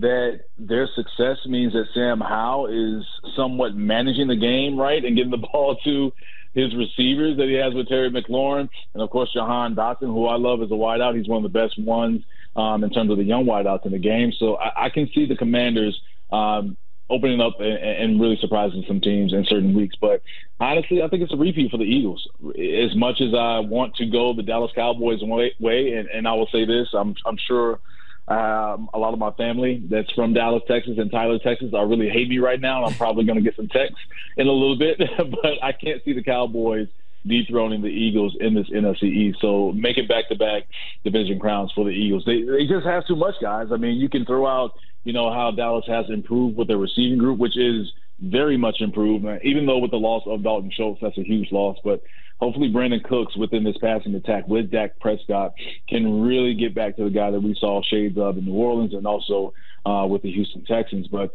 that 0.00 0.40
their 0.58 0.88
success 0.94 1.38
means 1.46 1.72
that 1.72 1.86
Sam 1.94 2.20
Howell 2.20 2.66
is 2.66 3.04
somewhat 3.36 3.74
managing 3.74 4.28
the 4.28 4.36
game 4.36 4.78
right 4.78 5.04
and 5.04 5.16
getting 5.16 5.30
the 5.30 5.36
ball 5.52 5.76
to 5.84 6.12
his 6.54 6.74
receivers 6.74 7.36
that 7.36 7.46
he 7.46 7.54
has 7.54 7.74
with 7.74 7.88
Terry 7.88 8.10
McLaurin, 8.10 8.68
and 8.94 9.02
of 9.02 9.10
course 9.10 9.32
Jahan 9.32 9.74
Dotson, 9.74 10.06
who 10.06 10.26
I 10.26 10.36
love 10.36 10.62
as 10.62 10.70
a 10.70 10.74
wideout. 10.74 11.16
He's 11.16 11.28
one 11.28 11.44
of 11.44 11.52
the 11.52 11.58
best 11.58 11.78
ones 11.78 12.22
um, 12.56 12.82
in 12.82 12.90
terms 12.90 13.10
of 13.10 13.18
the 13.18 13.24
young 13.24 13.44
wideouts 13.44 13.86
in 13.86 13.92
the 13.92 13.98
game. 13.98 14.32
So 14.38 14.56
I, 14.56 14.86
I 14.86 14.88
can 14.88 15.08
see 15.14 15.26
the 15.26 15.36
Commanders 15.36 16.00
um, 16.32 16.76
opening 17.10 17.40
up 17.40 17.54
and, 17.58 17.78
and, 17.78 18.20
really 18.20 18.36
surprising 18.40 18.84
some 18.86 19.00
teams 19.00 19.32
in 19.32 19.44
certain 19.48 19.74
weeks. 19.74 19.96
But 20.00 20.22
honestly, 20.60 21.02
I 21.02 21.08
think 21.08 21.22
it's 21.22 21.32
a 21.32 21.36
repeat 21.36 21.70
for 21.70 21.78
the 21.78 21.84
Eagles. 21.84 22.26
As 22.50 22.94
much 22.96 23.20
as 23.20 23.34
I 23.34 23.60
want 23.60 23.94
to 23.96 24.06
go 24.06 24.34
the 24.34 24.42
Dallas 24.42 24.72
Cowboys 24.74 25.22
way, 25.22 25.54
way 25.58 25.92
and, 25.92 26.08
and 26.08 26.28
I 26.28 26.34
will 26.34 26.48
say 26.52 26.66
this, 26.66 26.88
I'm, 26.92 27.14
I'm 27.24 27.38
sure 27.46 27.80
um, 28.28 28.90
a 28.92 28.98
lot 28.98 29.14
of 29.14 29.18
my 29.18 29.30
family 29.32 29.82
that's 29.88 30.12
from 30.12 30.34
Dallas, 30.34 30.62
Texas, 30.68 30.98
and 30.98 31.10
Tyler, 31.10 31.38
Texas, 31.38 31.72
are 31.74 31.86
really 31.86 32.10
hate 32.10 32.28
me 32.28 32.38
right 32.38 32.60
now. 32.60 32.84
And 32.84 32.92
I'm 32.92 32.98
probably 32.98 33.24
going 33.24 33.38
to 33.38 33.44
get 33.44 33.56
some 33.56 33.68
texts 33.68 34.00
in 34.36 34.46
a 34.46 34.52
little 34.52 34.78
bit, 34.78 34.98
but 35.42 35.62
I 35.62 35.72
can't 35.72 36.02
see 36.04 36.12
the 36.12 36.22
Cowboys 36.22 36.88
dethroning 37.26 37.82
the 37.82 37.88
Eagles 37.88 38.36
in 38.38 38.54
this 38.54 38.68
NFC 38.70 39.04
East. 39.04 39.38
So 39.40 39.72
make 39.72 39.96
it 39.96 40.08
back 40.08 40.28
to 40.28 40.36
back 40.36 40.64
division 41.04 41.38
crowns 41.38 41.72
for 41.74 41.84
the 41.84 41.90
Eagles. 41.90 42.24
They 42.26 42.42
they 42.42 42.66
just 42.66 42.86
have 42.86 43.06
too 43.06 43.16
much, 43.16 43.34
guys. 43.40 43.68
I 43.72 43.76
mean, 43.76 43.96
you 43.96 44.10
can 44.10 44.26
throw 44.26 44.46
out, 44.46 44.72
you 45.04 45.12
know, 45.12 45.32
how 45.32 45.50
Dallas 45.50 45.84
has 45.88 46.06
improved 46.10 46.56
with 46.56 46.68
their 46.68 46.78
receiving 46.78 47.18
group, 47.18 47.38
which 47.38 47.56
is 47.56 47.90
very 48.20 48.56
much 48.56 48.76
improved. 48.80 49.24
Even 49.42 49.64
though 49.64 49.78
with 49.78 49.90
the 49.90 49.96
loss 49.96 50.22
of 50.26 50.42
Dalton 50.42 50.70
Schultz, 50.74 51.00
that's 51.00 51.16
a 51.18 51.22
huge 51.22 51.50
loss, 51.50 51.78
but 51.82 52.02
hopefully 52.38 52.70
Brandin 52.70 53.02
Cooks 53.04 53.36
within 53.36 53.64
this 53.64 53.76
passing 53.78 54.14
attack 54.14 54.46
with 54.48 54.70
Dak 54.70 54.98
Prescott 55.00 55.54
can 55.88 56.22
really 56.22 56.54
get 56.54 56.74
back 56.74 56.96
to 56.96 57.04
the 57.04 57.10
guy 57.10 57.30
that 57.30 57.40
we 57.40 57.56
saw 57.58 57.82
shades 57.82 58.16
of 58.18 58.38
in 58.38 58.44
New 58.44 58.54
Orleans 58.54 58.94
and 58.94 59.06
also 59.06 59.52
uh, 59.84 60.06
with 60.08 60.22
the 60.22 60.32
Houston 60.32 60.64
Texans. 60.64 61.08
But 61.08 61.30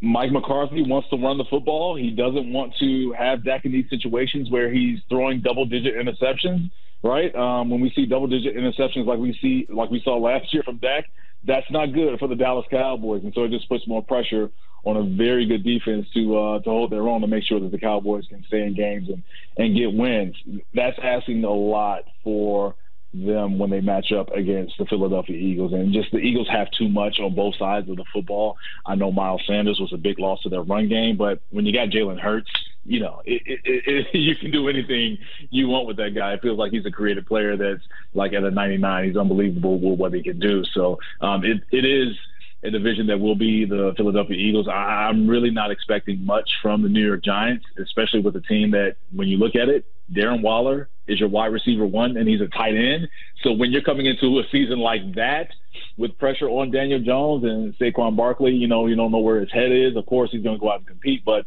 Mike 0.00 0.32
McCarthy 0.32 0.82
wants 0.82 1.08
to 1.10 1.16
run 1.16 1.38
the 1.38 1.44
football. 1.50 1.96
He 1.96 2.10
doesn't 2.10 2.52
want 2.52 2.74
to 2.80 3.12
have 3.18 3.44
Dak 3.44 3.64
in 3.64 3.72
these 3.72 3.88
situations 3.90 4.50
where 4.50 4.72
he's 4.72 5.00
throwing 5.08 5.40
double-digit 5.40 5.94
interceptions. 5.94 6.70
Right? 7.00 7.32
Um, 7.36 7.70
when 7.70 7.80
we 7.80 7.92
see 7.94 8.06
double-digit 8.06 8.56
interceptions 8.56 9.06
like 9.06 9.20
we 9.20 9.38
see, 9.40 9.72
like 9.72 9.88
we 9.88 10.00
saw 10.02 10.16
last 10.16 10.52
year 10.52 10.64
from 10.64 10.78
Dak, 10.78 11.04
that's 11.46 11.70
not 11.70 11.94
good 11.94 12.18
for 12.18 12.26
the 12.26 12.34
Dallas 12.34 12.66
Cowboys, 12.70 13.22
and 13.22 13.32
so 13.34 13.44
it 13.44 13.50
just 13.52 13.68
puts 13.68 13.86
more 13.86 14.02
pressure 14.02 14.50
on 14.84 14.96
a 14.96 15.16
very 15.16 15.46
good 15.46 15.64
defense 15.64 16.06
to 16.14 16.38
uh, 16.38 16.58
to 16.60 16.70
hold 16.70 16.92
their 16.92 17.08
own 17.08 17.20
to 17.20 17.26
make 17.26 17.44
sure 17.44 17.60
that 17.60 17.70
the 17.70 17.78
Cowboys 17.78 18.26
can 18.28 18.44
stay 18.46 18.62
in 18.62 18.74
games 18.74 19.08
and 19.08 19.22
and 19.56 19.76
get 19.76 19.92
wins. 19.92 20.36
That's 20.74 20.98
asking 21.02 21.44
a 21.44 21.52
lot 21.52 22.04
for 22.22 22.74
them 23.14 23.58
when 23.58 23.70
they 23.70 23.80
match 23.80 24.12
up 24.12 24.30
against 24.32 24.74
the 24.78 24.84
Philadelphia 24.84 25.36
Eagles. 25.36 25.72
And 25.72 25.92
just 25.92 26.12
the 26.12 26.18
Eagles 26.18 26.48
have 26.50 26.70
too 26.72 26.88
much 26.88 27.18
on 27.20 27.34
both 27.34 27.56
sides 27.56 27.88
of 27.88 27.96
the 27.96 28.04
football. 28.12 28.56
I 28.86 28.94
know 28.94 29.10
Miles 29.10 29.42
Sanders 29.46 29.78
was 29.80 29.92
a 29.92 29.96
big 29.96 30.18
loss 30.18 30.42
to 30.42 30.48
their 30.48 30.62
run 30.62 30.88
game, 30.88 31.16
but 31.16 31.40
when 31.50 31.64
you 31.64 31.72
got 31.72 31.88
Jalen 31.88 32.20
Hurts, 32.20 32.50
you 32.84 33.00
know, 33.00 33.22
it, 33.24 33.42
it, 33.46 33.60
it, 33.64 34.06
you 34.14 34.36
can 34.36 34.50
do 34.50 34.68
anything 34.68 35.18
you 35.50 35.68
want 35.68 35.86
with 35.86 35.96
that 35.96 36.14
guy. 36.14 36.34
It 36.34 36.42
feels 36.42 36.58
like 36.58 36.72
he's 36.72 36.86
a 36.86 36.90
creative 36.90 37.26
player 37.26 37.56
that's 37.56 37.82
like 38.14 38.34
at 38.34 38.44
a 38.44 38.50
99. 38.50 39.04
He's 39.04 39.16
unbelievable 39.16 39.80
with 39.80 39.98
what 39.98 40.12
he 40.12 40.22
can 40.22 40.38
do. 40.38 40.62
So 40.72 40.98
um, 41.20 41.44
it, 41.44 41.62
it 41.72 41.84
is– 41.84 42.16
a 42.62 42.70
division 42.70 43.06
that 43.06 43.20
will 43.20 43.36
be 43.36 43.64
the 43.64 43.92
Philadelphia 43.96 44.36
Eagles. 44.36 44.66
I, 44.68 45.08
am 45.08 45.28
really 45.28 45.50
not 45.50 45.70
expecting 45.70 46.24
much 46.24 46.48
from 46.60 46.82
the 46.82 46.88
New 46.88 47.06
York 47.06 47.22
Giants, 47.22 47.64
especially 47.80 48.20
with 48.20 48.34
a 48.36 48.40
team 48.40 48.72
that, 48.72 48.96
when 49.12 49.28
you 49.28 49.36
look 49.36 49.54
at 49.54 49.68
it, 49.68 49.84
Darren 50.12 50.42
Waller 50.42 50.88
is 51.06 51.20
your 51.20 51.28
wide 51.28 51.52
receiver 51.52 51.86
one, 51.86 52.16
and 52.16 52.28
he's 52.28 52.40
a 52.40 52.48
tight 52.48 52.74
end. 52.74 53.08
So 53.42 53.52
when 53.52 53.70
you're 53.70 53.82
coming 53.82 54.06
into 54.06 54.38
a 54.38 54.42
season 54.50 54.78
like 54.78 55.14
that, 55.14 55.48
with 55.96 56.16
pressure 56.18 56.48
on 56.48 56.70
Daniel 56.70 57.00
Jones 57.00 57.44
and 57.44 57.74
Saquon 57.78 58.16
Barkley, 58.16 58.52
you 58.52 58.68
know, 58.68 58.86
you 58.86 58.96
don't 58.96 59.12
know 59.12 59.18
where 59.18 59.40
his 59.40 59.52
head 59.52 59.72
is. 59.72 59.96
Of 59.96 60.06
course, 60.06 60.30
he's 60.32 60.42
going 60.42 60.56
to 60.56 60.60
go 60.60 60.70
out 60.70 60.78
and 60.78 60.86
compete, 60.86 61.24
but 61.24 61.46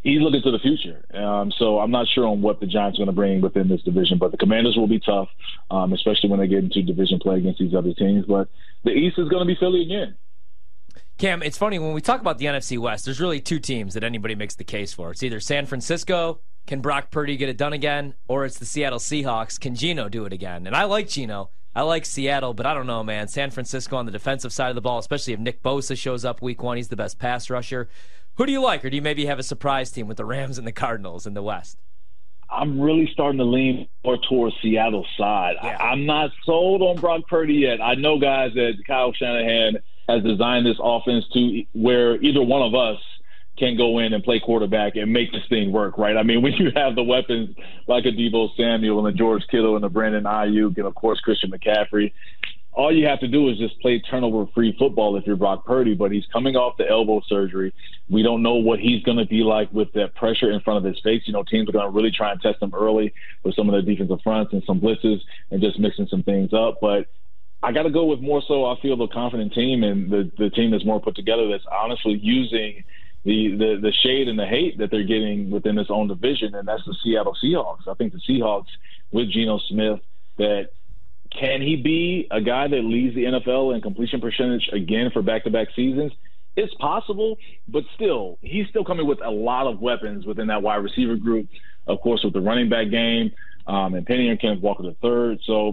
he's 0.00 0.20
looking 0.20 0.42
to 0.42 0.50
the 0.50 0.58
future. 0.58 1.04
Um, 1.14 1.52
so 1.58 1.78
I'm 1.78 1.90
not 1.90 2.06
sure 2.14 2.26
on 2.26 2.42
what 2.42 2.60
the 2.60 2.66
Giants 2.66 2.98
are 2.98 3.00
going 3.04 3.08
to 3.08 3.12
bring 3.12 3.40
within 3.40 3.68
this 3.68 3.82
division, 3.82 4.18
but 4.18 4.30
the 4.30 4.36
Commanders 4.36 4.76
will 4.76 4.88
be 4.88 5.00
tough, 5.00 5.28
um, 5.70 5.92
especially 5.92 6.30
when 6.30 6.40
they 6.40 6.46
get 6.46 6.64
into 6.64 6.82
division 6.82 7.18
play 7.20 7.36
against 7.36 7.58
these 7.58 7.74
other 7.74 7.92
teams. 7.94 8.24
But 8.26 8.48
the 8.84 8.90
East 8.90 9.18
is 9.18 9.28
going 9.28 9.46
to 9.46 9.52
be 9.52 9.58
Philly 9.58 9.82
again. 9.82 10.16
Cam, 11.16 11.42
it's 11.42 11.56
funny 11.56 11.78
when 11.78 11.92
we 11.92 12.00
talk 12.00 12.20
about 12.20 12.38
the 12.38 12.46
NFC 12.46 12.76
West, 12.76 13.04
there's 13.04 13.20
really 13.20 13.40
two 13.40 13.60
teams 13.60 13.94
that 13.94 14.02
anybody 14.02 14.34
makes 14.34 14.56
the 14.56 14.64
case 14.64 14.92
for. 14.92 15.12
It's 15.12 15.22
either 15.22 15.38
San 15.38 15.64
Francisco, 15.64 16.40
can 16.66 16.80
Brock 16.80 17.12
Purdy 17.12 17.36
get 17.36 17.48
it 17.48 17.56
done 17.56 17.72
again, 17.72 18.14
or 18.26 18.44
it's 18.44 18.58
the 18.58 18.64
Seattle 18.64 18.98
Seahawks, 18.98 19.60
can 19.60 19.76
Geno 19.76 20.08
do 20.08 20.24
it 20.24 20.32
again? 20.32 20.66
And 20.66 20.74
I 20.74 20.84
like 20.84 21.08
Geno. 21.08 21.50
I 21.76 21.82
like 21.82 22.04
Seattle, 22.04 22.54
but 22.54 22.66
I 22.66 22.74
don't 22.74 22.86
know, 22.86 23.04
man. 23.04 23.28
San 23.28 23.50
Francisco 23.50 23.96
on 23.96 24.06
the 24.06 24.12
defensive 24.12 24.52
side 24.52 24.70
of 24.70 24.74
the 24.74 24.80
ball, 24.80 24.98
especially 24.98 25.32
if 25.32 25.40
Nick 25.40 25.62
Bosa 25.62 25.96
shows 25.96 26.24
up 26.24 26.42
week 26.42 26.62
one, 26.62 26.76
he's 26.76 26.88
the 26.88 26.96
best 26.96 27.18
pass 27.18 27.48
rusher. 27.48 27.88
Who 28.36 28.46
do 28.46 28.52
you 28.52 28.60
like, 28.60 28.84
or 28.84 28.90
do 28.90 28.96
you 28.96 29.02
maybe 29.02 29.26
have 29.26 29.38
a 29.38 29.44
surprise 29.44 29.92
team 29.92 30.08
with 30.08 30.16
the 30.16 30.24
Rams 30.24 30.58
and 30.58 30.66
the 30.66 30.72
Cardinals 30.72 31.26
in 31.26 31.34
the 31.34 31.42
West? 31.42 31.78
I'm 32.50 32.80
really 32.80 33.08
starting 33.12 33.38
to 33.38 33.44
lean 33.44 33.88
more 34.04 34.18
towards 34.28 34.54
Seattle's 34.62 35.06
side. 35.16 35.54
Yeah. 35.62 35.76
I, 35.78 35.90
I'm 35.90 36.06
not 36.06 36.30
sold 36.44 36.82
on 36.82 36.96
Brock 36.96 37.22
Purdy 37.28 37.54
yet. 37.54 37.80
I 37.80 37.94
know, 37.94 38.18
guys, 38.18 38.52
that 38.54 38.74
Kyle 38.86 39.12
Shanahan 39.12 39.78
has 40.08 40.22
designed 40.22 40.66
this 40.66 40.76
offense 40.82 41.24
to 41.32 41.62
where 41.72 42.20
either 42.22 42.42
one 42.42 42.62
of 42.62 42.74
us 42.74 43.00
can 43.58 43.76
go 43.76 44.00
in 44.00 44.12
and 44.12 44.24
play 44.24 44.40
quarterback 44.40 44.96
and 44.96 45.12
make 45.12 45.30
this 45.30 45.42
thing 45.48 45.70
work, 45.70 45.96
right? 45.96 46.16
I 46.16 46.22
mean, 46.22 46.42
when 46.42 46.54
you 46.54 46.70
have 46.74 46.94
the 46.94 47.02
weapons 47.02 47.54
like 47.86 48.04
a 48.04 48.08
Deebo 48.08 48.48
Samuel 48.56 49.06
and 49.06 49.14
a 49.14 49.18
George 49.18 49.42
Kittle 49.50 49.76
and 49.76 49.84
a 49.84 49.88
Brandon 49.88 50.24
Aiyuk 50.24 50.76
and 50.76 50.86
of 50.86 50.94
course 50.94 51.20
Christian 51.20 51.50
McCaffrey, 51.50 52.12
all 52.74 52.92
you 52.92 53.06
have 53.06 53.20
to 53.20 53.28
do 53.28 53.48
is 53.48 53.56
just 53.56 53.80
play 53.80 54.00
turnover 54.00 54.46
free 54.52 54.74
football 54.76 55.16
if 55.16 55.24
you're 55.26 55.36
Brock 55.36 55.64
Purdy, 55.64 55.94
but 55.94 56.10
he's 56.10 56.24
coming 56.32 56.56
off 56.56 56.76
the 56.76 56.88
elbow 56.88 57.22
surgery. 57.28 57.72
We 58.10 58.24
don't 58.24 58.42
know 58.42 58.54
what 58.54 58.80
he's 58.80 59.00
going 59.04 59.18
to 59.18 59.26
be 59.26 59.44
like 59.44 59.72
with 59.72 59.92
that 59.92 60.16
pressure 60.16 60.50
in 60.50 60.60
front 60.60 60.78
of 60.78 60.84
his 60.84 61.00
face. 61.04 61.22
You 61.26 61.32
know, 61.32 61.44
teams 61.44 61.68
are 61.68 61.72
going 61.72 61.86
to 61.86 61.96
really 61.96 62.10
try 62.10 62.32
and 62.32 62.40
test 62.40 62.60
him 62.60 62.74
early 62.74 63.14
with 63.44 63.54
some 63.54 63.68
of 63.68 63.74
the 63.76 63.82
defensive 63.88 64.18
fronts 64.24 64.52
and 64.52 64.62
some 64.66 64.80
blitzes 64.80 65.20
and 65.52 65.60
just 65.60 65.78
mixing 65.78 66.08
some 66.08 66.24
things 66.24 66.52
up. 66.52 66.78
But 66.80 67.06
I 67.64 67.72
got 67.72 67.84
to 67.84 67.90
go 67.90 68.04
with 68.04 68.20
more 68.20 68.42
so, 68.46 68.66
I 68.66 68.78
feel 68.82 68.96
the 68.96 69.08
confident 69.08 69.54
team 69.54 69.84
and 69.84 70.10
the, 70.10 70.30
the 70.36 70.50
team 70.50 70.70
that's 70.70 70.84
more 70.84 71.00
put 71.00 71.16
together 71.16 71.48
that's 71.48 71.64
honestly 71.72 72.18
using 72.22 72.84
the, 73.24 73.56
the, 73.56 73.78
the 73.80 73.92
shade 74.02 74.28
and 74.28 74.38
the 74.38 74.46
hate 74.46 74.76
that 74.78 74.90
they're 74.90 75.02
getting 75.02 75.50
within 75.50 75.78
its 75.78 75.90
own 75.90 76.08
division, 76.08 76.54
and 76.54 76.68
that's 76.68 76.84
the 76.84 76.94
Seattle 77.02 77.34
Seahawks. 77.42 77.88
I 77.88 77.94
think 77.94 78.12
the 78.12 78.20
Seahawks 78.28 78.68
with 79.12 79.30
Geno 79.30 79.58
Smith 79.68 80.00
that 80.36 80.68
can 81.30 81.62
he 81.62 81.76
be 81.76 82.28
a 82.30 82.40
guy 82.40 82.68
that 82.68 82.84
leads 82.84 83.14
the 83.14 83.24
NFL 83.24 83.74
in 83.74 83.80
completion 83.80 84.20
percentage 84.20 84.68
again 84.72 85.10
for 85.10 85.22
back-to-back 85.22 85.68
seasons? 85.74 86.12
It's 86.56 86.72
possible, 86.74 87.38
but 87.66 87.82
still, 87.94 88.38
he's 88.42 88.68
still 88.68 88.84
coming 88.84 89.06
with 89.06 89.18
a 89.24 89.30
lot 89.30 89.66
of 89.66 89.80
weapons 89.80 90.26
within 90.26 90.48
that 90.48 90.62
wide 90.62 90.76
receiver 90.76 91.16
group. 91.16 91.48
Of 91.86 92.00
course, 92.02 92.20
with 92.22 92.34
the 92.34 92.40
running 92.40 92.68
back 92.68 92.90
game, 92.90 93.32
um, 93.66 93.94
and 93.94 94.06
Penny 94.06 94.28
and 94.28 94.40
Kenneth 94.40 94.60
Walker 94.60 94.82
the 94.82 94.96
third. 95.02 95.40
So 95.44 95.72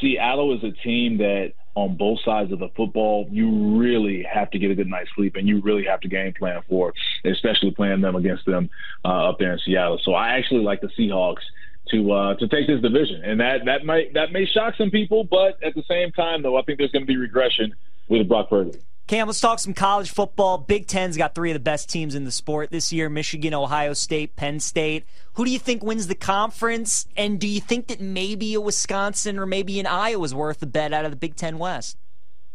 Seattle 0.00 0.56
is 0.56 0.64
a 0.64 0.72
team 0.82 1.18
that 1.18 1.52
on 1.74 1.96
both 1.96 2.18
sides 2.24 2.52
of 2.52 2.58
the 2.58 2.70
football, 2.74 3.28
you 3.30 3.78
really 3.78 4.26
have 4.32 4.50
to 4.50 4.58
get 4.58 4.70
a 4.70 4.74
good 4.74 4.88
night's 4.88 5.10
sleep 5.14 5.36
and 5.36 5.46
you 5.46 5.60
really 5.60 5.84
have 5.84 6.00
to 6.00 6.08
game 6.08 6.32
plan 6.32 6.62
for, 6.68 6.94
especially 7.24 7.70
playing 7.70 8.00
them 8.00 8.16
against 8.16 8.46
them 8.46 8.70
uh, 9.04 9.28
up 9.28 9.38
there 9.38 9.52
in 9.52 9.58
Seattle. 9.64 10.00
So 10.02 10.14
I 10.14 10.38
actually 10.38 10.62
like 10.62 10.80
the 10.80 10.88
Seahawks 10.98 11.42
to 11.90 12.12
uh, 12.12 12.34
to 12.36 12.48
take 12.48 12.66
this 12.66 12.80
division, 12.80 13.22
and 13.24 13.38
that 13.40 13.64
that 13.66 13.84
might 13.84 14.14
that 14.14 14.32
may 14.32 14.44
shock 14.46 14.74
some 14.76 14.90
people, 14.90 15.22
but 15.22 15.62
at 15.62 15.74
the 15.74 15.84
same 15.88 16.10
time, 16.12 16.42
though, 16.42 16.56
I 16.56 16.62
think 16.62 16.78
there's 16.78 16.90
going 16.90 17.04
to 17.04 17.06
be 17.06 17.16
regression 17.16 17.74
with 18.08 18.26
Brock 18.26 18.50
Purdy. 18.50 18.72
Cam, 19.06 19.28
let's 19.28 19.40
talk 19.40 19.60
some 19.60 19.72
college 19.72 20.10
football. 20.10 20.58
Big 20.58 20.88
Ten's 20.88 21.16
got 21.16 21.32
three 21.32 21.50
of 21.50 21.54
the 21.54 21.60
best 21.60 21.88
teams 21.88 22.16
in 22.16 22.24
the 22.24 22.32
sport 22.32 22.72
this 22.72 22.92
year 22.92 23.08
Michigan, 23.08 23.54
Ohio 23.54 23.92
State, 23.92 24.34
Penn 24.34 24.58
State. 24.58 25.04
Who 25.34 25.44
do 25.44 25.52
you 25.52 25.60
think 25.60 25.84
wins 25.84 26.08
the 26.08 26.16
conference? 26.16 27.06
And 27.16 27.38
do 27.38 27.46
you 27.46 27.60
think 27.60 27.86
that 27.86 28.00
maybe 28.00 28.54
a 28.54 28.60
Wisconsin 28.60 29.38
or 29.38 29.46
maybe 29.46 29.78
an 29.78 29.86
Iowa 29.86 30.24
is 30.24 30.34
worth 30.34 30.60
a 30.60 30.66
bet 30.66 30.92
out 30.92 31.04
of 31.04 31.12
the 31.12 31.16
Big 31.16 31.36
Ten 31.36 31.56
West? 31.58 31.96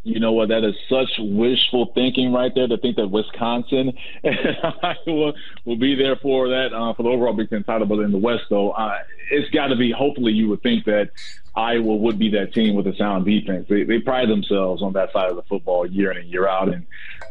You 0.04 0.18
know 0.18 0.32
what? 0.32 0.48
That 0.48 0.64
is 0.64 0.74
such 0.88 1.10
wishful 1.18 1.92
thinking 1.94 2.32
right 2.32 2.52
there 2.54 2.66
to 2.66 2.76
think 2.76 2.96
that 2.96 3.06
Wisconsin 3.08 3.92
and 4.24 4.36
Iowa 4.82 5.32
will 5.64 5.76
be 5.76 5.94
there 5.94 6.16
for 6.16 6.48
that 6.48 6.72
uh, 6.72 6.92
for 6.94 7.04
the 7.04 7.08
overall 7.08 7.32
Big 7.32 7.50
Ten 7.50 7.62
title. 7.62 7.86
But 7.86 8.00
in 8.00 8.10
the 8.10 8.18
West, 8.18 8.44
though, 8.50 8.72
uh, 8.72 8.98
it's 9.30 9.48
got 9.50 9.68
to 9.68 9.76
be. 9.76 9.92
Hopefully, 9.92 10.32
you 10.32 10.48
would 10.48 10.62
think 10.62 10.84
that 10.86 11.10
Iowa 11.54 11.94
would 11.96 12.18
be 12.18 12.30
that 12.30 12.52
team 12.52 12.74
with 12.74 12.86
a 12.88 12.96
sound 12.96 13.26
defense. 13.26 13.66
They, 13.68 13.84
they 13.84 14.00
pride 14.00 14.28
themselves 14.28 14.82
on 14.82 14.92
that 14.94 15.12
side 15.12 15.30
of 15.30 15.36
the 15.36 15.42
football 15.42 15.86
year 15.86 16.10
in 16.10 16.18
and 16.18 16.28
year 16.28 16.48
out, 16.48 16.68
and 16.68 16.84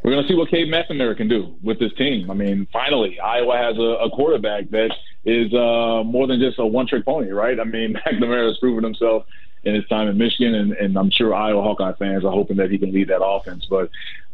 we're 0.03 0.11
going 0.11 0.23
to 0.23 0.29
see 0.29 0.35
what 0.35 0.49
Cade 0.49 0.71
McNamara 0.71 1.17
can 1.17 1.27
do 1.27 1.53
with 1.61 1.77
this 1.77 1.93
team. 1.97 2.31
I 2.31 2.33
mean, 2.33 2.67
finally, 2.71 3.19
Iowa 3.19 3.57
has 3.57 3.77
a, 3.77 4.05
a 4.05 4.09
quarterback 4.11 4.69
that 4.69 4.91
is 5.25 5.53
uh, 5.53 6.03
more 6.05 6.25
than 6.25 6.39
just 6.39 6.57
a 6.57 6.65
one-trick 6.65 7.05
pony, 7.05 7.31
right? 7.31 7.59
I 7.59 7.65
mean, 7.65 7.95
McNamara 8.07 8.47
has 8.47 8.57
proven 8.59 8.83
himself 8.83 9.25
in 9.63 9.75
his 9.75 9.87
time 9.87 10.07
in 10.07 10.17
Michigan, 10.17 10.55
and, 10.55 10.73
and 10.73 10.97
I'm 10.97 11.11
sure 11.11 11.33
Iowa 11.33 11.61
Hawkeye 11.61 11.93
fans 11.99 12.25
are 12.25 12.31
hoping 12.31 12.57
that 12.57 12.71
he 12.71 12.77
can 12.77 12.93
lead 12.93 13.09
that 13.09 13.23
offense. 13.23 13.67
But 13.69 13.89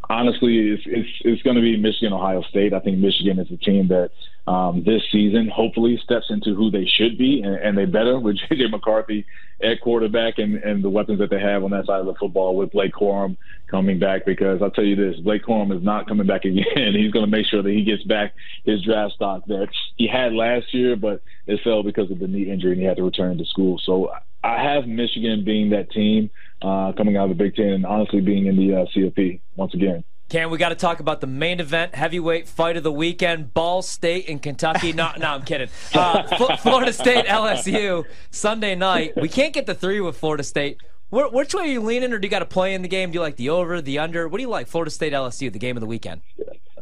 honestly, 0.10 0.69
it's 0.69 0.84
it's, 0.86 1.10
it's 1.22 1.41
going 1.41 1.55
to 1.55 1.62
be 1.62 1.77
Michigan, 1.77 2.13
Ohio 2.13 2.41
State. 2.43 2.74
I 2.74 2.79
think 2.79 2.98
Michigan 2.98 3.39
is 3.39 3.51
a 3.51 3.57
team 3.57 3.89
that 3.89 4.12
um, 4.50 4.84
this 4.86 5.01
season 5.12 5.50
hopefully 5.53 6.00
steps 6.01 6.27
into 6.29 6.55
who 6.55 6.72
they 6.72 6.86
should 6.86 7.17
be, 7.17 7.41
and, 7.41 7.55
and 7.55 7.77
they 7.77 7.86
better 7.86 8.19
with 8.19 8.38
JJ 8.50 8.72
McCarthy 8.72 9.25
at 9.62 9.81
quarterback 9.81 10.38
and, 10.38 10.55
and 10.63 10.84
the 10.84 10.89
weapons 10.89 11.19
that 11.19 11.29
they 11.29 11.39
have 11.39 11.63
on 11.63 11.72
that 11.72 11.86
side 11.88 12.00
of 12.00 12.05
the 12.05 12.13
football 12.19 12.55
with 12.55 12.72
Blake 12.72 12.93
Corum 12.93 13.36
coming 13.69 14.00
back. 14.00 14.25
Because 14.25 14.62
I'll 14.62 14.72
tell 14.72 14.86
you 14.86 14.96
this, 14.96 15.19
Blake 15.22 15.43
Corum 15.43 15.75
is 15.75 15.84
not 15.84 16.07
coming 16.07 16.27
back 16.27 16.46
again. 16.46 16.93
He's 16.93 17.12
going 17.12 17.25
to 17.25 17.31
make 17.31 17.48
sure 17.48 17.62
that 17.62 17.69
he 17.69 17.84
gets 17.84 18.03
back 18.03 18.34
his 18.65 18.81
draft 18.84 19.15
stock 19.15 19.46
that 19.48 19.67
he 19.96 20.07
had 20.07 20.34
last 20.34 20.74
year, 20.74 20.96
but 20.96 21.22
it 21.48 21.60
fell 21.63 21.84
because 21.84 22.12
of 22.12 22.19
the 22.19 22.27
knee 22.27 22.50
injury 22.50 22.74
and 22.74 22.81
he 22.81 22.88
had 22.88 22.98
to 22.98 23.03
return 23.03 23.38
to 23.38 23.46
school. 23.46 23.79
So 23.84 24.12
I 24.48 24.63
have 24.74 24.88
Michigan 24.88 25.44
being 25.44 25.72
that 25.72 25.92
team 25.92 26.30
uh, 26.62 26.94
coming 26.94 27.18
out 27.18 27.30
of 27.30 27.38
the 27.38 27.44
Big 27.44 27.56
Ten 27.56 27.68
and 27.68 27.86
honestly 27.86 28.22
being 28.22 28.46
in 28.46 28.56
the 28.56 28.74
uh, 28.74 28.86
CFP 28.96 29.42
once 29.56 29.74
again. 29.74 30.04
Cam, 30.30 30.50
we 30.50 30.58
got 30.58 30.70
to 30.70 30.75
talk 30.75 31.00
about 31.00 31.22
the 31.22 31.27
main 31.27 31.60
event, 31.60 31.96
heavyweight 31.96 32.48
fight 32.48 32.75
of 32.77 32.84
the 32.84 32.92
weekend: 32.92 33.54
Ball 33.54 33.82
State 33.82 34.27
and 34.30 34.42
Kentucky. 34.42 34.92
No, 34.94 35.12
no, 35.18 35.27
I'm 35.27 35.44
kidding. 35.44 35.70
Uh, 35.94 36.56
Florida 36.58 36.92
State, 36.94 37.25
LSU, 37.25 38.06
Sunday 38.32 38.75
night. 38.75 39.13
We 39.16 39.30
can't 39.30 39.54
get 39.54 39.66
the 39.66 39.75
three 39.75 40.00
with 40.01 40.18
Florida 40.18 40.44
State. 40.44 40.77
Wh- 41.10 41.32
which 41.34 41.54
way 41.54 41.63
are 41.63 41.66
you 41.68 41.82
leaning, 41.82 42.12
or 42.12 42.20
do 42.20 42.25
you 42.25 42.30
got 42.30 42.39
to 42.39 42.46
play 42.46 42.74
in 42.74 42.82
the 42.82 42.89
game? 42.89 43.12
Do 43.12 43.16
you 43.16 43.22
like 43.22 43.38
the 43.38 43.50
over, 43.50 43.82
the 43.82 44.00
under? 44.00 44.27
What 44.27 44.38
do 44.38 44.44
you 44.44 44.50
like? 44.50 44.68
Florida 44.68 44.92
State, 44.92 45.13
LSU, 45.13 45.51
the 45.51 45.60
game 45.60 45.77
of 45.77 45.82
the 45.82 45.88
weekend. 45.88 46.22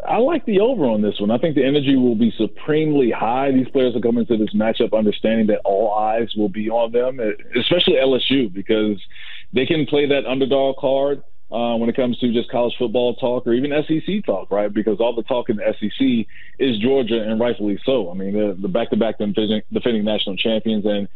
I 0.07 0.17
like 0.17 0.45
the 0.45 0.59
over 0.59 0.85
on 0.85 1.01
this 1.01 1.19
one. 1.19 1.31
I 1.31 1.37
think 1.37 1.55
the 1.55 1.65
energy 1.65 1.95
will 1.95 2.15
be 2.15 2.33
supremely 2.37 3.11
high. 3.11 3.51
These 3.51 3.69
players 3.69 3.95
are 3.95 3.99
coming 3.99 4.25
to 4.27 4.37
this 4.37 4.53
matchup 4.53 4.97
understanding 4.97 5.47
that 5.47 5.61
all 5.65 5.93
eyes 5.93 6.33
will 6.35 6.49
be 6.49 6.69
on 6.69 6.91
them, 6.91 7.19
especially 7.59 7.95
LSU, 7.95 8.51
because 8.53 9.01
they 9.53 9.65
can 9.65 9.85
play 9.85 10.07
that 10.07 10.25
underdog 10.25 10.77
card 10.77 11.23
uh, 11.51 11.75
when 11.75 11.89
it 11.89 11.95
comes 11.95 12.17
to 12.19 12.33
just 12.33 12.49
college 12.49 12.73
football 12.77 13.15
talk 13.15 13.45
or 13.45 13.53
even 13.53 13.71
SEC 13.87 14.25
talk, 14.25 14.49
right? 14.51 14.73
Because 14.73 14.97
all 14.99 15.15
the 15.15 15.23
talk 15.23 15.49
in 15.49 15.57
the 15.57 15.73
SEC 15.79 16.27
is 16.59 16.77
Georgia, 16.79 17.21
and 17.21 17.39
rightfully 17.39 17.79
so. 17.85 18.09
I 18.09 18.13
mean, 18.13 18.33
the, 18.33 18.57
the 18.59 18.67
back-to-back 18.67 19.17
defending 19.17 20.05
national 20.05 20.37
champions 20.37 20.85
and 20.85 21.07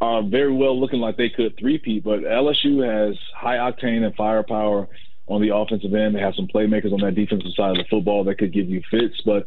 are 0.00 0.22
very 0.22 0.52
well 0.52 0.78
looking 0.78 1.00
like 1.00 1.16
they 1.16 1.30
could 1.30 1.56
three-peat. 1.58 2.04
But 2.04 2.20
LSU 2.20 2.84
has 2.84 3.16
high 3.34 3.56
octane 3.56 4.04
and 4.04 4.14
firepower 4.14 4.88
on 5.26 5.40
the 5.40 5.54
offensive 5.54 5.92
end. 5.94 6.14
They 6.14 6.20
have 6.20 6.34
some 6.34 6.48
playmakers 6.48 6.92
on 6.92 7.00
that 7.00 7.14
defensive 7.14 7.52
side 7.56 7.70
of 7.70 7.76
the 7.76 7.84
football 7.90 8.24
that 8.24 8.38
could 8.38 8.52
give 8.52 8.68
you 8.68 8.82
fits. 8.90 9.20
But 9.24 9.46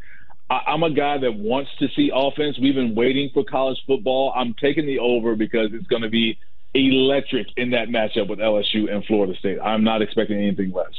I, 0.50 0.62
I'm 0.68 0.84
a 0.84 0.92
guy 0.92 1.18
that 1.20 1.36
wants 1.36 1.72
to 1.80 1.88
see 1.96 2.12
offense. 2.14 2.58
We've 2.60 2.76
been 2.76 2.96
waiting 2.96 3.30
for 3.34 3.44
college 3.44 3.78
football. 3.88 4.34
I'm 4.36 4.54
taking 4.62 4.86
the 4.86 5.00
over 5.00 5.36
because 5.36 5.70
it's 5.74 5.88
going 5.88 6.02
to 6.02 6.10
be 6.10 6.38
electric 6.74 7.48
in 7.58 7.72
that 7.72 7.88
matchup 7.88 8.30
with 8.30 8.40
LSU 8.40 8.92
and 8.94 9.04
Florida 9.06 9.34
State. 9.40 9.60
I'm 9.60 9.84
not 9.84 10.02
expecting 10.02 10.38
anything 10.38 10.72
less. 10.72 10.94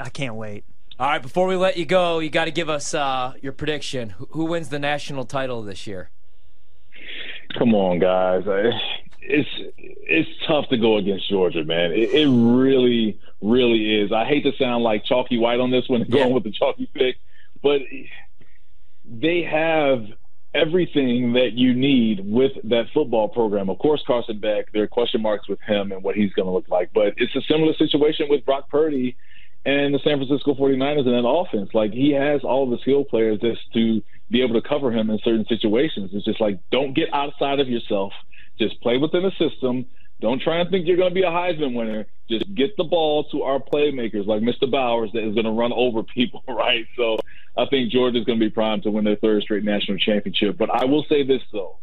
I 0.00 0.08
can't 0.08 0.34
wait. 0.34 0.64
All 0.98 1.06
right, 1.06 1.22
before 1.22 1.46
we 1.46 1.54
let 1.54 1.76
you 1.76 1.86
go, 1.86 2.18
you 2.18 2.28
got 2.28 2.46
to 2.46 2.50
give 2.50 2.68
us 2.68 2.92
uh, 2.92 3.34
your 3.40 3.52
prediction. 3.52 4.10
Who, 4.10 4.28
who 4.32 4.44
wins 4.46 4.68
the 4.68 4.80
national 4.80 5.26
title 5.26 5.62
this 5.62 5.86
year? 5.86 6.10
Come 7.56 7.74
on, 7.74 8.00
guys. 8.00 8.42
It's 9.30 9.48
it's 9.76 10.28
tough 10.46 10.68
to 10.70 10.78
go 10.78 10.96
against 10.96 11.28
Georgia, 11.28 11.64
man. 11.64 11.92
It, 11.92 12.10
it 12.14 12.28
really, 12.28 13.20
really 13.42 14.00
is. 14.00 14.10
I 14.12 14.24
hate 14.24 14.42
to 14.44 14.52
sound 14.58 14.84
like 14.84 15.04
chalky 15.04 15.38
white 15.38 15.60
on 15.60 15.70
this 15.70 15.88
one, 15.88 16.02
going 16.10 16.28
yeah. 16.28 16.34
with 16.34 16.44
the 16.44 16.52
chalky 16.52 16.88
pick, 16.94 17.16
but 17.62 17.82
they 19.04 19.42
have 19.42 20.06
everything 20.54 21.34
that 21.34 21.52
you 21.52 21.74
need 21.74 22.20
with 22.24 22.52
that 22.64 22.86
football 22.94 23.28
program. 23.28 23.68
Of 23.68 23.78
course, 23.78 24.02
Carson 24.06 24.40
Beck, 24.40 24.72
there 24.72 24.82
are 24.82 24.88
question 24.88 25.22
marks 25.22 25.48
with 25.48 25.60
him 25.60 25.92
and 25.92 26.02
what 26.02 26.16
he's 26.16 26.32
going 26.32 26.46
to 26.46 26.52
look 26.52 26.68
like, 26.68 26.90
but 26.94 27.14
it's 27.16 27.34
a 27.36 27.42
similar 27.42 27.74
situation 27.74 28.26
with 28.28 28.44
Brock 28.44 28.68
Purdy 28.70 29.16
and 29.64 29.92
the 29.92 29.98
San 29.98 30.16
Francisco 30.16 30.54
49ers 30.54 31.06
and 31.06 31.14
that 31.14 31.28
offense. 31.28 31.70
Like 31.74 31.92
he 31.92 32.12
has 32.12 32.42
all 32.42 32.68
the 32.68 32.78
skill 32.78 33.04
players 33.04 33.40
just 33.40 33.60
to 33.74 34.02
be 34.30 34.42
able 34.42 34.60
to 34.60 34.66
cover 34.66 34.90
him 34.90 35.10
in 35.10 35.18
certain 35.22 35.46
situations. 35.46 36.10
It's 36.12 36.24
just 36.24 36.40
like 36.40 36.58
don't 36.70 36.94
get 36.94 37.12
outside 37.12 37.60
of 37.60 37.68
yourself. 37.68 38.12
Just 38.58 38.80
play 38.80 38.98
within 38.98 39.22
the 39.22 39.32
system. 39.38 39.86
Don't 40.20 40.42
try 40.42 40.58
and 40.58 40.70
think 40.70 40.86
you're 40.86 40.96
going 40.96 41.10
to 41.10 41.14
be 41.14 41.22
a 41.22 41.30
Heisman 41.30 41.74
winner. 41.74 42.06
Just 42.28 42.52
get 42.54 42.76
the 42.76 42.84
ball 42.84 43.24
to 43.30 43.42
our 43.42 43.60
playmakers 43.60 44.26
like 44.26 44.42
Mr. 44.42 44.70
Bowers 44.70 45.10
that 45.12 45.24
is 45.24 45.34
going 45.34 45.46
to 45.46 45.52
run 45.52 45.72
over 45.72 46.02
people, 46.02 46.42
right? 46.48 46.86
So 46.96 47.18
I 47.56 47.66
think 47.66 47.92
Georgia's 47.92 48.24
going 48.24 48.38
to 48.38 48.44
be 48.44 48.50
primed 48.50 48.82
to 48.82 48.90
win 48.90 49.04
their 49.04 49.16
third 49.16 49.42
straight 49.42 49.64
national 49.64 49.98
championship. 49.98 50.58
But 50.58 50.70
I 50.70 50.84
will 50.84 51.04
say 51.08 51.22
this 51.24 51.42
though, 51.52 51.78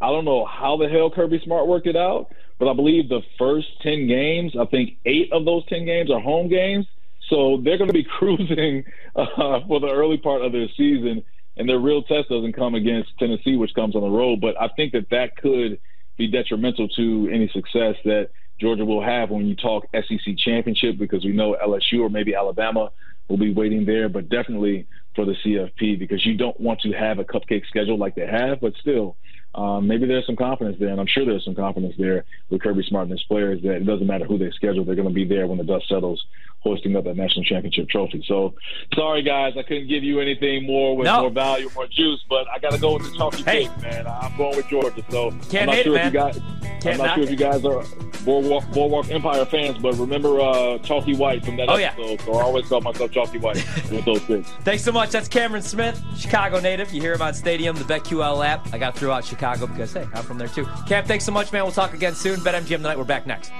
I 0.00 0.08
don't 0.08 0.24
know 0.24 0.46
how 0.46 0.76
the 0.76 0.88
hell 0.88 1.10
Kirby 1.10 1.40
Smart 1.44 1.66
worked 1.66 1.86
it 1.86 1.96
out, 1.96 2.32
but 2.58 2.70
I 2.70 2.74
believe 2.74 3.08
the 3.08 3.22
first 3.38 3.68
ten 3.82 4.06
games, 4.06 4.54
I 4.58 4.64
think 4.66 4.98
eight 5.04 5.32
of 5.32 5.44
those 5.44 5.66
ten 5.66 5.84
games 5.84 6.10
are 6.10 6.20
home 6.20 6.48
games, 6.48 6.86
so 7.28 7.60
they're 7.62 7.78
going 7.78 7.88
to 7.88 7.94
be 7.94 8.04
cruising 8.18 8.84
uh, 9.16 9.60
for 9.66 9.80
the 9.80 9.90
early 9.90 10.16
part 10.16 10.42
of 10.42 10.52
their 10.52 10.68
season, 10.76 11.22
and 11.56 11.68
their 11.68 11.80
real 11.80 12.02
test 12.02 12.28
doesn't 12.28 12.54
come 12.54 12.74
against 12.74 13.10
Tennessee, 13.18 13.56
which 13.56 13.74
comes 13.74 13.94
on 13.96 14.02
the 14.02 14.08
road. 14.08 14.40
But 14.40 14.60
I 14.60 14.68
think 14.68 14.92
that 14.92 15.10
that 15.10 15.36
could 15.36 15.80
be 16.18 16.26
detrimental 16.26 16.88
to 16.88 17.30
any 17.32 17.48
success 17.54 17.94
that 18.04 18.30
Georgia 18.60 18.84
will 18.84 19.02
have 19.02 19.30
when 19.30 19.46
you 19.46 19.54
talk 19.54 19.86
SEC 19.94 20.36
championship, 20.36 20.98
because 20.98 21.24
we 21.24 21.32
know 21.32 21.56
LSU 21.64 22.00
or 22.00 22.10
maybe 22.10 22.34
Alabama 22.34 22.90
will 23.28 23.36
be 23.38 23.52
waiting 23.52 23.84
there, 23.86 24.08
but 24.08 24.28
definitely 24.28 24.86
for 25.14 25.24
the 25.24 25.34
CFP 25.44 25.98
because 25.98 26.24
you 26.26 26.36
don't 26.36 26.58
want 26.60 26.80
to 26.80 26.92
have 26.92 27.18
a 27.18 27.24
cupcake 27.24 27.66
schedule 27.68 27.98
like 27.98 28.14
they 28.14 28.26
have, 28.26 28.60
but 28.60 28.72
still, 28.80 29.16
um, 29.58 29.86
maybe 29.88 30.06
there's 30.06 30.24
some 30.26 30.36
confidence 30.36 30.76
there, 30.78 30.90
and 30.90 31.00
I'm 31.00 31.06
sure 31.06 31.24
there's 31.24 31.44
some 31.44 31.54
confidence 31.54 31.94
there 31.98 32.24
with 32.50 32.62
Kirby 32.62 32.84
Smart 32.88 33.04
and 33.08 33.12
his 33.12 33.22
players 33.24 33.60
that 33.62 33.72
it 33.76 33.86
doesn't 33.86 34.06
matter 34.06 34.24
who 34.24 34.38
they 34.38 34.50
schedule, 34.52 34.84
they're 34.84 34.94
going 34.94 35.08
to 35.08 35.14
be 35.14 35.24
there 35.24 35.46
when 35.46 35.58
the 35.58 35.64
dust 35.64 35.88
settles, 35.88 36.24
hoisting 36.60 36.94
up 36.96 37.04
that 37.04 37.16
national 37.16 37.44
championship 37.44 37.88
trophy. 37.88 38.22
So, 38.26 38.54
sorry 38.94 39.22
guys, 39.22 39.54
I 39.58 39.62
couldn't 39.62 39.88
give 39.88 40.04
you 40.04 40.20
anything 40.20 40.64
more 40.66 40.96
with 40.96 41.06
No. 41.06 41.22
more 41.22 41.30
value, 41.30 41.68
more 41.74 41.86
juice, 41.88 42.24
but 42.28 42.46
I 42.54 42.58
got 42.60 42.72
to 42.72 42.78
go 42.80 42.94
with 42.94 43.10
the 43.10 43.16
chalky 43.18 43.42
Hey. 43.42 43.64
cake, 43.66 43.82
man. 43.82 44.06
I'm 44.06 44.36
going 44.36 44.56
with 44.56 44.68
Georgia. 44.68 45.02
So 45.10 45.30
Can't 45.50 45.54
I'm 45.54 45.66
not 45.66 45.74
hate 45.76 45.84
sure 45.84 45.96
if 45.98 46.04
you 46.04 46.10
guys. 46.10 46.40
Can't 46.80 46.86
I'm 47.00 47.06
not 47.06 47.14
sure 47.16 47.24
if 47.24 47.30
you 47.30 47.36
guys 47.36 47.64
are 47.64 47.82
Boardwalk, 48.24 48.68
Boardwalk 48.72 49.10
Empire 49.10 49.44
fans, 49.46 49.78
but 49.78 49.94
remember 49.96 50.40
uh, 50.40 50.78
Chalky 50.78 51.14
White 51.16 51.44
from 51.44 51.56
that 51.56 51.68
Oh, 51.68 51.76
yeah. 51.76 51.88
episode. 51.92 52.20
So 52.20 52.34
I 52.34 52.42
always 52.42 52.66
call 52.68 52.80
myself 52.80 53.10
Chalky 53.10 53.38
White 53.38 53.56
with 53.90 54.04
those 54.04 54.22
picks. 54.24 54.48
Thanks 54.64 54.82
so 54.84 54.92
much. 54.92 55.10
That's 55.10 55.28
Camron 55.28 55.62
Smith, 55.62 56.00
Chicago 56.16 56.60
native. 56.60 56.92
You 56.92 57.00
hear 57.00 57.14
him 57.14 57.22
on 57.22 57.34
Stadium, 57.34 57.74
the 57.76 57.84
BetQL 57.84 58.46
app. 58.46 58.72
I 58.72 58.78
got 58.78 58.96
throughout 58.96 59.24
Chicago 59.24 59.47
because, 59.56 59.92
hey, 59.92 60.06
I'm 60.14 60.24
from 60.24 60.38
there 60.38 60.48
too. 60.48 60.66
Cam, 60.86 61.04
thanks 61.04 61.24
so 61.24 61.32
much, 61.32 61.52
man. 61.52 61.62
We'll 61.64 61.72
talk 61.72 61.94
again 61.94 62.14
soon. 62.14 62.40
BetMGM 62.40 62.76
tonight. 62.76 62.98
We're 62.98 63.04
back 63.04 63.26
next. 63.26 63.50